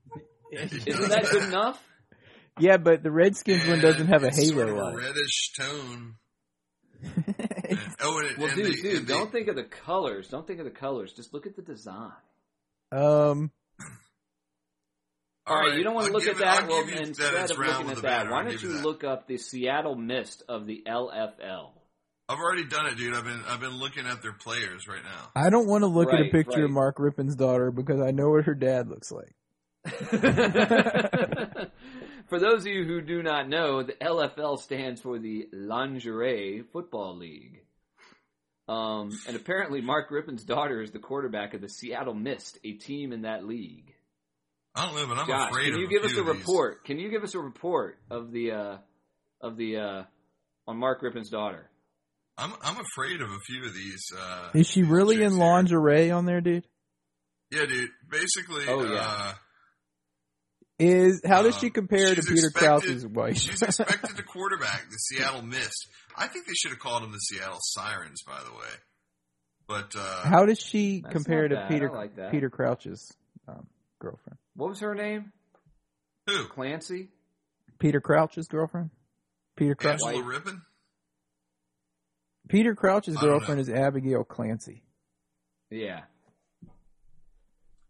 [0.52, 1.82] Isn't that good enough?
[2.58, 5.00] Yeah, but the Redskins one doesn't have a halo sort of on a it.
[5.02, 6.14] reddish tone.
[8.00, 10.28] Oh, and, it, Well, and dude, the, dude, and don't think of the colors.
[10.28, 11.12] Don't think of the colors.
[11.12, 12.12] Just look at the design.
[12.92, 13.50] Um,
[15.46, 16.62] All right, you don't want to I'll look at it- that.
[16.62, 18.30] I'll Well, give you that instead of looking at that, banner.
[18.30, 18.84] why don't give you that.
[18.84, 21.70] look up the Seattle Mist of the LFL?
[22.28, 23.14] I've already done it, dude.
[23.14, 25.30] I've been I've been looking at their players right now.
[25.36, 26.70] I don't want to look at a Right, picture of.
[26.72, 29.32] Mark Rypien's daughter because I know what her dad looks like.
[32.28, 37.16] For those of you who do not know, the LFL stands for the Lingerie Football
[37.18, 37.62] League.
[38.68, 43.12] Um, and apparently, Mark Rypien's daughter is the quarterback of the Seattle Mist, a team
[43.12, 43.94] in that league.
[44.74, 46.26] I don't know, but I'm Josh, afraid can of you a give us a of
[46.26, 46.34] these.
[46.38, 46.84] report?
[46.84, 48.76] Can you give us a report of the uh,
[49.40, 50.02] of the uh,
[50.66, 51.70] on Mark Rypien's daughter?
[52.38, 54.04] I'm I'm afraid of a few of these.
[54.16, 55.46] Uh, Is she really chicks in here.
[55.46, 56.66] lingerie on there, dude?
[57.50, 57.90] Yeah, dude.
[58.10, 58.98] Basically, Oh, yeah.
[59.00, 59.32] uh,
[60.78, 63.36] Is how does Um, she compare to Peter expected- Crouch's wife?
[63.38, 65.88] she's expected to quarterback the Seattle Mist.
[66.16, 68.74] I think they should have called him the Seattle Sirens, by the way.
[69.68, 71.68] But uh, how does she compare to bad.
[71.68, 72.30] Peter like.
[72.30, 73.10] Peter Crouch's
[73.48, 73.66] um,
[74.00, 74.38] girlfriend?
[74.54, 75.32] What was her name?
[76.26, 76.46] who?
[76.48, 77.08] Clancy.
[77.78, 78.90] Peter Crouch's girlfriend?
[79.56, 80.00] Peter Crouch.
[80.04, 80.54] Angela White.
[82.46, 82.50] Rypien?
[82.50, 84.82] Peter Crouch's girlfriend is Abigail Clancy.
[85.70, 86.02] Yeah.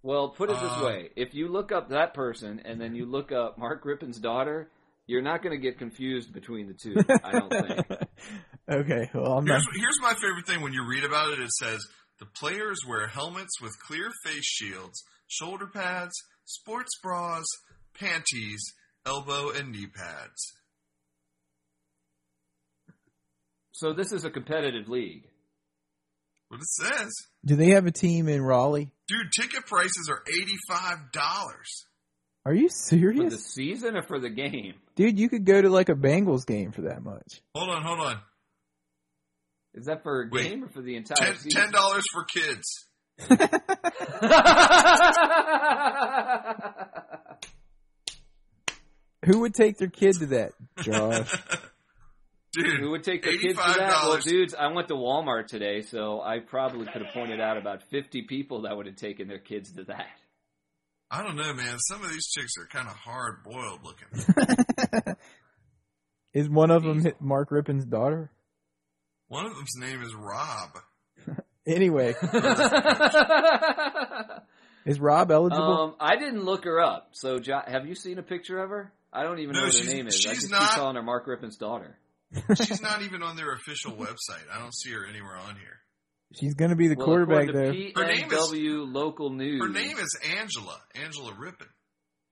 [0.03, 3.07] Well, put it this Uh, way: if you look up that person and then you
[3.07, 4.71] look up Mark Rypien's daughter,
[5.07, 6.95] you're not going to get confused between the two.
[7.25, 7.87] I don't think.
[8.71, 9.61] okay, well I'm not.
[9.63, 11.41] Here's, here's my favorite thing when you read about it.
[11.41, 11.85] It says
[12.21, 17.45] the players wear helmets with clear face shields, shoulder pads, sports bras,
[17.99, 18.63] panties,
[19.05, 20.56] elbow and knee pads.
[23.79, 25.24] So this is a competitive league.
[26.49, 27.12] What it says,
[27.45, 28.91] Do they have a team in Raleigh?
[29.07, 29.31] dude.
[29.39, 31.85] Ticket prices are eighty five dollars.
[32.47, 33.24] Are you serious?
[33.24, 34.74] For the season or for the game?
[34.95, 35.18] dude?
[35.18, 37.43] You could go to like a Bengals game for that much.
[37.55, 38.18] Hold on, hold on.
[39.74, 40.49] Is that for a Wait.
[40.49, 41.61] game or for the entire Ten season?
[41.62, 42.87] ten dollars for kids.
[49.24, 51.35] Who would take their kid to that, Josh?
[52.57, 54.03] Dude, Who would take the kids to that?
[54.05, 57.83] Well, dudes, I went to Walmart today, so I probably could have pointed out about
[57.91, 60.07] 50 people that would have taken their kids to that.
[61.11, 61.79] I don't know, man.
[61.81, 64.09] Some of these chicks are kind of hard boiled looking.
[66.33, 68.31] Is one of them Mark Rypien's daughter?
[69.29, 70.71] One of them's name is Rob.
[71.69, 72.15] Anyway,
[74.87, 75.81] is Rob eligible?
[75.81, 77.09] um, I didn't look her up.
[77.13, 78.93] So, jo- have you seen a picture of her?
[79.13, 80.15] I don't even No, know what her name is.
[80.15, 81.97] I she's just not- keep calling her Mark Rypien's daughter.
[82.64, 84.45] She's not even on their official website.
[84.53, 85.79] I don't see her anywhere on here.
[86.35, 87.66] She's going to be the Well, quarterback there.
[87.95, 89.62] Her name is- local news.
[89.62, 90.81] Her name is Angela.
[90.95, 91.68] Angela Rypien.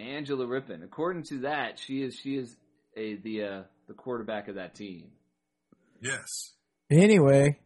[0.01, 0.82] Angela Rypien.
[0.84, 2.57] According to that, she is she is
[2.97, 5.12] a the uh, the quarterback of that team.
[6.01, 6.53] Yes.
[6.90, 7.61] Anyway,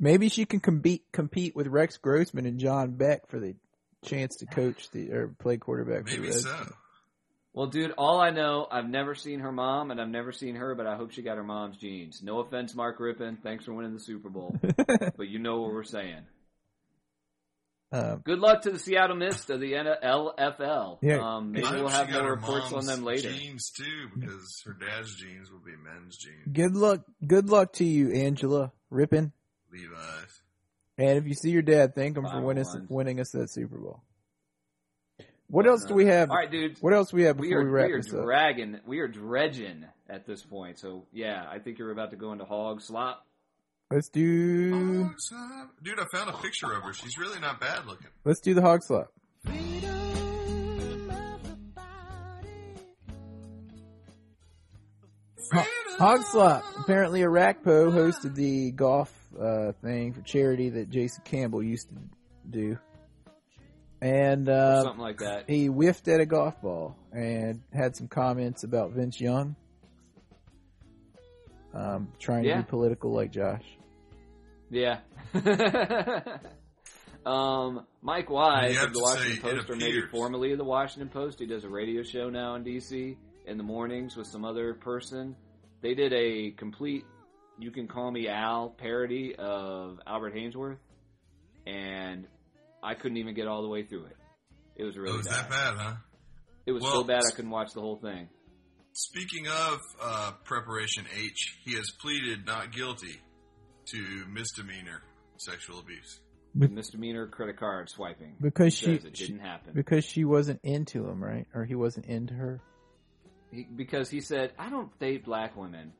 [0.00, 3.54] maybe she can compete compete with Rex Grossman and John Beck for the
[4.04, 6.04] chance to coach the or play quarterback.
[6.08, 6.54] for the Maybe Redskins.
[6.68, 6.74] so.
[7.54, 10.74] Well, dude, all I know, I've never seen her mom, and I've never seen her,
[10.74, 12.20] but I hope she got her mom's jeans.
[12.20, 13.40] No offense, Mark Rypien.
[13.44, 14.56] Thanks for winning the Super Bowl,
[15.16, 16.22] but you know what we're saying.
[17.92, 20.98] Um, Good luck to the Seattle Mist of the LFL.
[21.00, 21.18] Yeah.
[21.18, 23.30] Um, maybe we'll have more reports on them later.
[23.30, 26.52] Genes too, because her dad's jeans will be men's jeans.
[26.52, 27.02] good luck.
[27.24, 29.30] Good luck to you, Angela Rypien.
[29.72, 30.40] Levi's.
[30.98, 33.78] And if you see your dad, thank him for winning us, winning us that Super
[33.78, 34.02] Bowl.
[35.48, 36.30] What else do we have?
[36.30, 36.78] All right, dude.
[36.80, 38.22] What else do we have We are we, wrap we are this up?
[38.24, 40.78] dragging, we are dredging at this point.
[40.78, 43.26] So yeah, I think you're about to go into hog slop.
[43.90, 45.68] Let's do son.
[45.82, 46.92] Dude, I found a picture of her.
[46.94, 48.08] She's really not bad looking.
[48.24, 49.12] let's do the hog slop.
[55.98, 56.64] Hog slop.
[56.78, 61.94] Apparently, Orakpo hosted the golf uh, thing for charity that Jason Campbell used to
[62.50, 62.78] do,
[64.04, 65.44] and uh, Something like that.
[65.48, 69.56] he whiffed at a golf ball and had some comments about Vince Young.
[71.72, 72.58] Um, trying Yeah.
[72.58, 73.64] to be political like Josh.
[74.70, 74.98] Yeah.
[77.26, 81.38] um, Mike Wise You of the Washington Post, or maybe formerly of the Washington Post,
[81.38, 85.34] he does a radio show now in DC in the mornings with some other person.
[85.82, 87.04] they did a complete
[87.58, 90.78] "You Can Call Me Al" parody of Albert Haynesworth,
[91.66, 92.26] and
[92.84, 94.16] I couldn't even get all the way through it.
[94.76, 95.44] It was really Oh, is bad.
[95.44, 95.94] that bad, huh?
[96.66, 98.28] It was so bad I couldn't watch the whole thing.
[98.92, 103.20] Speaking of uh, preparation H, he has pleaded not guilty
[103.86, 105.02] to misdemeanor
[105.36, 106.20] sexual abuse.
[106.56, 111.04] Be- Misdemeanor credit card swiping because she, it she didn't happen because she wasn't into
[111.08, 111.46] him, right?
[111.52, 112.60] Or he wasn't into her.
[113.50, 115.92] he, because he said I don't date black women.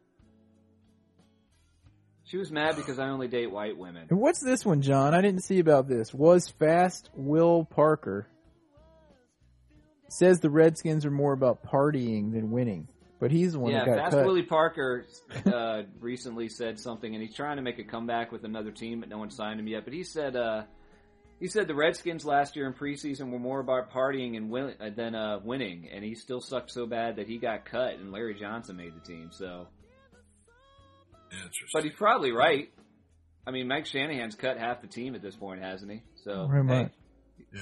[2.27, 4.07] She was mad because I only date white women.
[4.09, 5.15] And what's this one, John?
[5.15, 6.15] I didn't see about this.
[6.15, 8.27] Was fast Will Parker
[10.09, 12.89] says the Redskins are more about partying than winning,
[13.21, 14.25] but he's the one yeah, that got Fast cut.
[14.25, 15.07] Willie Parker
[15.47, 19.09] uh, recently said something, and he's trying to make a comeback with another team, but
[19.09, 19.85] no one signed him yet.
[19.85, 20.63] But he said, uh,
[21.41, 24.91] he said the Redskins last year in preseason were more about partying and win- uh,
[24.97, 28.35] than uh, winning, and he still sucked so bad that he got cut, and Larry
[28.35, 29.29] Johnson made the team.
[29.31, 29.67] So.
[31.73, 32.71] But he's probably right.
[33.47, 36.03] I mean, Mike Shanahan's cut half the team at this point, hasn't he?
[36.25, 36.93] So, Very hey, much.
[37.55, 37.61] yeah.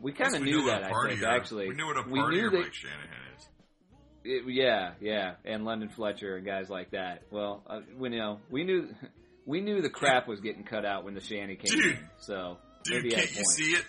[0.00, 0.82] we kind of knew knew that.
[0.82, 3.22] a I think partier- actually, we knew what a we knew partier that Mike Shanahan
[3.36, 3.48] is.
[4.24, 7.22] It, yeah, yeah, and London Fletcher and guys like that.
[7.30, 8.88] Well, uh, we know we knew
[9.46, 11.92] we knew the crap was getting cut out when the Shanny came Dude.
[11.96, 12.08] in.
[12.18, 13.46] So Dude, maybe can't you point.
[13.46, 13.84] see it?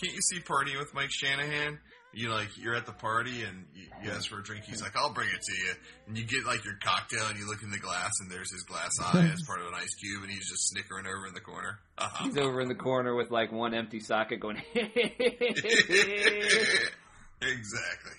[0.00, 1.78] Can't you see partying with Mike Shanahan?
[2.18, 4.64] You like you're at the party and you, you ask for a drink.
[4.64, 5.72] He's like, "I'll bring it to you."
[6.08, 8.62] And you get like your cocktail and you look in the glass and there's his
[8.62, 11.40] glass eye as part of an ice cube and he's just snickering over in the
[11.40, 11.78] corner.
[11.98, 12.24] Uh-huh.
[12.24, 14.56] He's over in the corner with like one empty socket going.
[17.42, 18.12] exactly.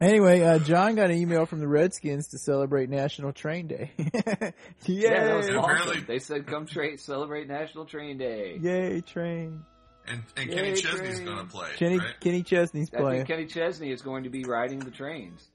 [0.00, 3.92] Anyway, uh, John got an email from the Redskins to celebrate National Train Day.
[3.98, 5.54] yeah, that was Yay!
[5.56, 5.56] awesome.
[5.58, 9.62] apparently- They said, "Come tra- celebrate National Train Day." Yay, train!
[10.08, 11.24] And and Yay, Kenny Chesney's Train.
[11.26, 12.20] going to play, Kenny right?
[12.20, 13.16] Kenny Chesney's I playing.
[13.26, 15.48] think Kenny Chesney is going to be riding the trains.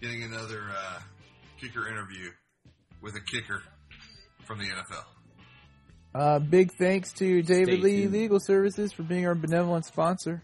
[0.00, 0.98] Getting another uh,
[1.60, 2.30] kicker interview
[3.02, 3.62] with a kicker
[4.50, 5.04] from the NFL.
[6.12, 8.12] Uh, big thanks to David Stay Lee tuned.
[8.12, 10.42] Legal Services for being our benevolent sponsor.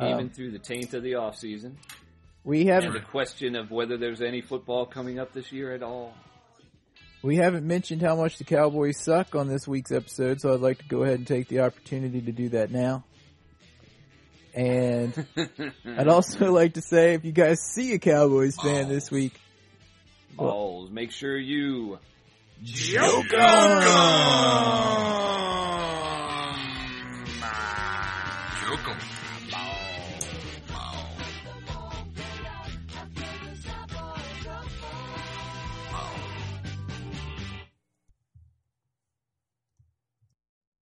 [0.00, 1.78] Even Um, through the taint of the off season,
[2.42, 6.12] we haven't the question of whether there's any football coming up this year at all.
[7.22, 10.78] we haven't mentioned how much the Cowboys suck on this week's episode, so I'd like
[10.78, 13.04] to go ahead and take the opportunity to do that now.
[14.54, 15.24] And
[15.86, 19.40] I'd also like to say, if you guys see a Cowboys fan this week,
[20.36, 20.90] Balls.
[20.90, 22.00] Make sure you
[22.64, 23.32] Joke
[28.62, 28.98] Joke 'em.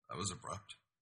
[0.09, 0.72] That was abrupt.